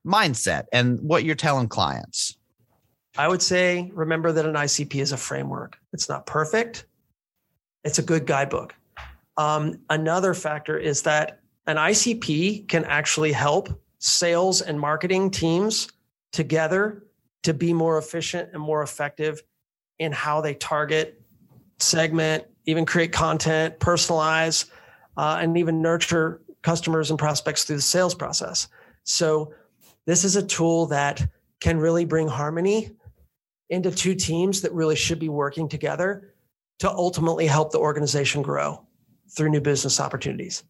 mindset 0.07 0.65
and 0.73 1.01
what 1.01 1.25
you're 1.25 1.35
telling 1.35 1.69
clients? 1.69 2.37
I 3.19 3.29
would 3.29 3.43
say 3.43 3.91
remember 3.95 4.33
that 4.33 4.45
an 4.45 4.55
ICP 4.55 4.97
is 4.97 5.13
a 5.13 5.17
framework. 5.17 5.79
It's 5.93 6.09
not 6.09 6.27
perfect. 6.27 6.87
It's 7.85 7.99
a 7.99 8.03
good 8.03 8.27
guidebook. 8.27 8.75
Um, 9.39 9.81
another 9.91 10.35
factor 10.35 10.77
is 10.77 11.03
that 11.03 11.41
an 11.67 11.77
ICP 11.77 12.69
can 12.69 12.85
actually 12.85 13.33
help 13.33 13.69
sales 13.99 14.61
and 14.61 14.79
marketing 14.79 15.31
teams 15.31 15.89
together 16.33 17.05
to 17.43 17.55
be 17.55 17.73
more 17.73 17.99
efficient 17.99 18.51
and 18.53 18.61
more 18.61 18.83
effective 18.83 19.43
in 19.99 20.13
how 20.13 20.41
they 20.41 20.55
target, 20.55 21.23
segment, 21.79 22.45
even 22.67 22.85
create 22.87 23.13
content, 23.13 23.79
personalize, 23.79 24.71
uh, 25.17 25.39
and 25.41 25.57
even 25.57 25.83
nurture 25.83 26.41
customers 26.63 27.11
and 27.11 27.19
prospects 27.19 27.65
through 27.65 27.77
the 27.77 27.83
sales 27.83 28.15
process. 28.15 28.69
So, 29.05 29.53
this 30.07 30.25
is 30.25 30.37
a 30.37 30.47
tool 30.47 30.87
that 30.87 31.27
can 31.61 31.79
really 31.79 32.05
bring 32.05 32.29
harmony 32.29 32.91
into 33.71 33.91
two 33.91 34.15
teams 34.15 34.61
that 34.61 34.73
really 34.73 34.95
should 34.95 35.19
be 35.19 35.29
working 35.29 35.69
together 35.69 36.35
to 36.79 36.91
ultimately 36.91 37.47
help 37.47 37.73
the 37.73 37.79
organization 37.79 38.43
grow 38.43 38.87
through 39.35 39.51
new 39.51 39.61
business 39.61 39.99
opportunities. 39.99 40.63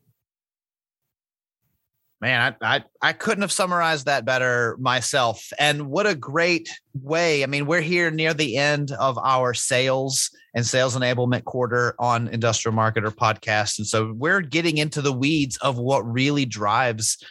Man, 2.20 2.54
I, 2.62 2.76
I, 2.76 2.84
I 3.02 3.12
couldn't 3.12 3.42
have 3.42 3.52
summarized 3.52 4.06
that 4.06 4.24
better 4.24 4.76
myself. 4.80 5.52
And 5.58 5.88
what 5.88 6.06
a 6.06 6.14
great 6.14 6.70
way. 6.94 7.42
I 7.42 7.46
mean, 7.46 7.66
we're 7.66 7.82
here 7.82 8.10
near 8.10 8.32
the 8.32 8.56
end 8.56 8.92
of 8.92 9.18
our 9.18 9.52
sales 9.52 10.30
and 10.56 10.66
sales 10.66 10.96
enablement 10.96 11.44
quarter 11.44 11.94
on 11.98 12.28
Industrial 12.28 12.74
Marketer 12.74 13.14
podcast. 13.14 13.78
And 13.78 13.86
so 13.86 14.12
we're 14.16 14.40
getting 14.40 14.78
into 14.78 15.02
the 15.02 15.12
weeds 15.12 15.58
of 15.58 15.78
what 15.78 16.00
really 16.10 16.46
drives 16.46 17.22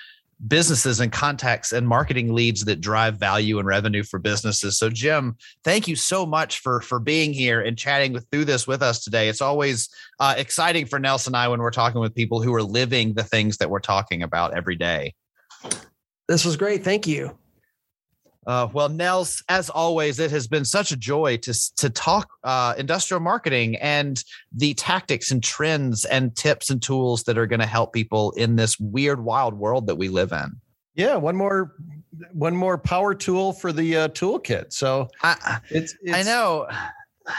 businesses 0.47 0.99
and 0.99 1.11
contacts 1.11 1.71
and 1.71 1.87
marketing 1.87 2.33
leads 2.33 2.65
that 2.65 2.81
drive 2.81 3.17
value 3.17 3.57
and 3.57 3.67
revenue 3.67 4.03
for 4.03 4.19
businesses. 4.19 4.77
So 4.77 4.89
Jim, 4.89 5.37
thank 5.63 5.87
you 5.87 5.95
so 5.95 6.25
much 6.25 6.59
for 6.59 6.81
for 6.81 6.99
being 6.99 7.33
here 7.33 7.61
and 7.61 7.77
chatting 7.77 8.13
with, 8.13 8.27
through 8.31 8.45
this 8.45 8.67
with 8.67 8.83
us 8.83 9.03
today. 9.03 9.27
It's 9.27 9.41
always 9.41 9.89
uh, 10.19 10.35
exciting 10.37 10.85
for 10.85 10.99
Nelson 10.99 11.31
and 11.31 11.37
I 11.37 11.47
when 11.47 11.61
we're 11.61 11.71
talking 11.71 12.01
with 12.01 12.13
people 12.13 12.43
who 12.43 12.53
are 12.53 12.63
living 12.63 13.13
the 13.13 13.23
things 13.23 13.57
that 13.57 13.69
we're 13.69 13.79
talking 13.79 14.21
about 14.21 14.55
every 14.55 14.75
day. 14.75 15.15
This 16.27 16.45
was 16.45 16.57
great. 16.57 16.83
Thank 16.83 17.07
you. 17.07 17.35
Uh, 18.45 18.67
well, 18.73 18.89
Nels, 18.89 19.43
as 19.49 19.69
always, 19.69 20.19
it 20.19 20.29
has 20.31 20.47
been 20.47 20.65
such 20.65 20.91
a 20.91 20.97
joy 20.97 21.37
to 21.37 21.53
to 21.77 21.89
talk 21.89 22.29
uh, 22.43 22.75
industrial 22.77 23.19
marketing 23.19 23.75
and 23.77 24.23
the 24.55 24.73
tactics 24.75 25.31
and 25.31 25.43
trends 25.43 26.05
and 26.05 26.35
tips 26.35 26.69
and 26.69 26.81
tools 26.81 27.23
that 27.23 27.37
are 27.37 27.47
going 27.47 27.59
to 27.59 27.65
help 27.65 27.91
people 27.91 28.31
in 28.31 28.55
this 28.55 28.79
weird, 28.79 29.23
wild 29.23 29.55
world 29.55 29.87
that 29.87 29.95
we 29.95 30.09
live 30.09 30.31
in. 30.31 30.59
Yeah, 30.93 31.15
one 31.15 31.35
more 31.35 31.73
one 32.31 32.55
more 32.55 32.77
power 32.77 33.15
tool 33.15 33.51
for 33.51 33.73
the 33.73 33.97
uh, 33.97 34.07
toolkit. 34.09 34.71
So 34.71 35.09
I, 35.23 35.59
it's, 35.69 35.95
it's, 36.01 36.13
I 36.13 36.21
know 36.21 36.67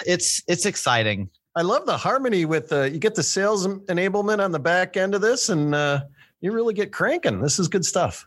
it's 0.07 0.43
it's 0.49 0.67
exciting. 0.67 1.31
I 1.55 1.63
love 1.63 1.87
the 1.87 1.97
harmony 1.97 2.45
with 2.45 2.69
the 2.69 2.91
you 2.91 2.99
get 2.99 3.15
the 3.15 3.23
sales 3.23 3.67
enablement 3.67 4.45
on 4.45 4.51
the 4.51 4.59
back 4.59 4.97
end 4.97 5.15
of 5.15 5.21
this, 5.21 5.51
and 5.51 5.73
uh, 5.73 6.01
you 6.41 6.51
really 6.51 6.75
get 6.75 6.93
cranking. 6.93 7.41
This 7.41 7.61
is 7.61 7.69
good 7.69 7.85
stuff 7.85 8.27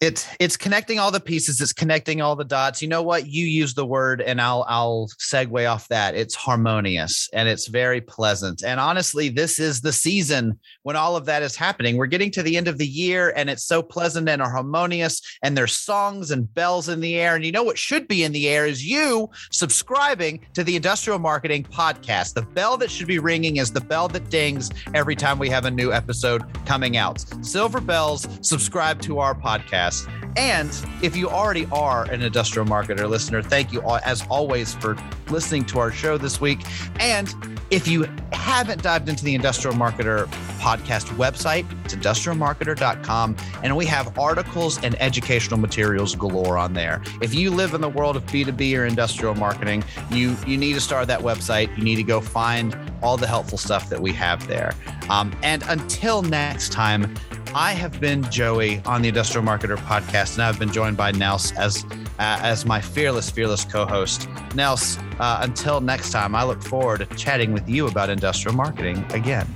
it's 0.00 0.26
it's 0.40 0.56
connecting 0.56 0.98
all 0.98 1.10
the 1.10 1.20
pieces 1.20 1.60
it's 1.60 1.74
connecting 1.74 2.22
all 2.22 2.34
the 2.34 2.44
dots. 2.44 2.80
You 2.80 2.88
know 2.88 3.02
what? 3.02 3.26
You 3.26 3.44
use 3.44 3.74
the 3.74 3.84
word 3.84 4.22
and 4.22 4.40
i'll 4.40 4.64
i'll 4.66 5.08
segue 5.18 5.70
off 5.70 5.86
that. 5.88 6.14
It's 6.14 6.34
harmonious 6.34 7.28
and 7.34 7.48
it's 7.48 7.66
very 7.66 8.00
pleasant. 8.00 8.62
And 8.64 8.80
honestly 8.80 9.28
this 9.28 9.58
is 9.58 9.82
the 9.82 9.92
season 9.92 10.58
when 10.84 10.96
all 10.96 11.16
of 11.16 11.26
that 11.26 11.42
is 11.42 11.54
happening. 11.54 11.98
We're 11.98 12.06
getting 12.06 12.30
to 12.32 12.42
the 12.42 12.56
end 12.56 12.66
of 12.66 12.78
the 12.78 12.86
year 12.86 13.34
and 13.36 13.50
it's 13.50 13.64
so 13.64 13.82
pleasant 13.82 14.28
and 14.28 14.40
harmonious 14.40 15.20
and 15.42 15.56
there's 15.56 15.76
songs 15.76 16.30
and 16.30 16.52
bells 16.54 16.88
in 16.88 17.00
the 17.00 17.16
air. 17.16 17.36
And 17.36 17.44
you 17.44 17.52
know 17.52 17.62
what 17.62 17.78
should 17.78 18.08
be 18.08 18.24
in 18.24 18.32
the 18.32 18.48
air 18.48 18.66
is 18.66 18.84
you 18.84 19.28
subscribing 19.50 20.46
to 20.54 20.64
the 20.64 20.76
industrial 20.76 21.18
marketing 21.18 21.64
podcast 21.64 22.32
the 22.34 22.42
bell 22.42 22.78
that 22.78 22.90
should 22.90 23.06
be 23.06 23.18
ringing 23.18 23.56
is 23.58 23.70
the 23.70 23.82
bell 23.82 24.08
that 24.08 24.30
dings 24.30 24.70
every 24.94 25.14
time 25.14 25.38
we 25.38 25.50
have 25.50 25.66
a 25.66 25.70
new 25.70 25.92
episode 25.92 26.42
coming 26.64 26.96
out. 26.96 27.22
Silver 27.42 27.80
bells 27.82 28.26
subscribe 28.40 29.02
to 29.02 29.18
our 29.18 29.34
podcast 29.34 29.89
podcast. 29.90 30.08
And 30.36 30.70
if 31.02 31.16
you 31.16 31.28
already 31.28 31.66
are 31.72 32.04
an 32.04 32.22
industrial 32.22 32.66
marketer 32.66 33.08
listener, 33.08 33.42
thank 33.42 33.72
you 33.72 33.82
as 34.04 34.24
always 34.28 34.74
for 34.74 34.96
listening 35.28 35.64
to 35.66 35.78
our 35.78 35.90
show 35.90 36.18
this 36.18 36.40
week. 36.40 36.60
And 36.98 37.34
if 37.70 37.86
you 37.86 38.06
haven't 38.32 38.82
dived 38.82 39.08
into 39.08 39.24
the 39.24 39.34
Industrial 39.34 39.76
Marketer 39.76 40.26
podcast 40.58 41.14
website, 41.16 41.66
it's 41.84 41.94
industrialmarketer.com. 41.94 43.36
And 43.62 43.76
we 43.76 43.86
have 43.86 44.18
articles 44.18 44.82
and 44.82 45.00
educational 45.00 45.58
materials 45.58 46.14
galore 46.14 46.58
on 46.58 46.74
there. 46.74 47.02
If 47.20 47.34
you 47.34 47.50
live 47.50 47.74
in 47.74 47.80
the 47.80 47.88
world 47.88 48.16
of 48.16 48.24
B2B 48.26 48.76
or 48.78 48.86
industrial 48.86 49.34
marketing, 49.34 49.84
you, 50.10 50.36
you 50.46 50.56
need 50.56 50.74
to 50.74 50.80
start 50.80 51.06
that 51.08 51.20
website. 51.20 51.76
You 51.76 51.84
need 51.84 51.96
to 51.96 52.02
go 52.02 52.20
find 52.20 52.76
all 53.02 53.16
the 53.16 53.26
helpful 53.26 53.58
stuff 53.58 53.88
that 53.88 54.00
we 54.00 54.12
have 54.12 54.46
there. 54.48 54.74
Um, 55.08 55.32
and 55.42 55.62
until 55.68 56.22
next 56.22 56.72
time, 56.72 57.14
I 57.54 57.72
have 57.72 58.00
been 58.00 58.22
Joey 58.30 58.80
on 58.86 59.02
the 59.02 59.08
Industrial 59.08 59.44
Marketer 59.44 59.76
podcast, 59.80 60.34
and 60.34 60.42
I've 60.42 60.58
been 60.58 60.72
joined 60.72 60.96
by 60.96 61.12
Nels 61.12 61.52
as 61.52 61.84
uh, 62.18 62.38
as 62.42 62.66
my 62.66 62.80
fearless, 62.80 63.30
fearless 63.30 63.64
co-host. 63.64 64.28
Nels, 64.54 64.98
uh, 65.18 65.40
until 65.42 65.80
next 65.80 66.10
time, 66.10 66.34
I 66.34 66.44
look 66.44 66.62
forward 66.62 67.08
to 67.08 67.16
chatting 67.16 67.52
with 67.52 67.68
you 67.68 67.86
about 67.86 68.10
industrial 68.10 68.54
marketing 68.54 69.04
again. 69.12 69.46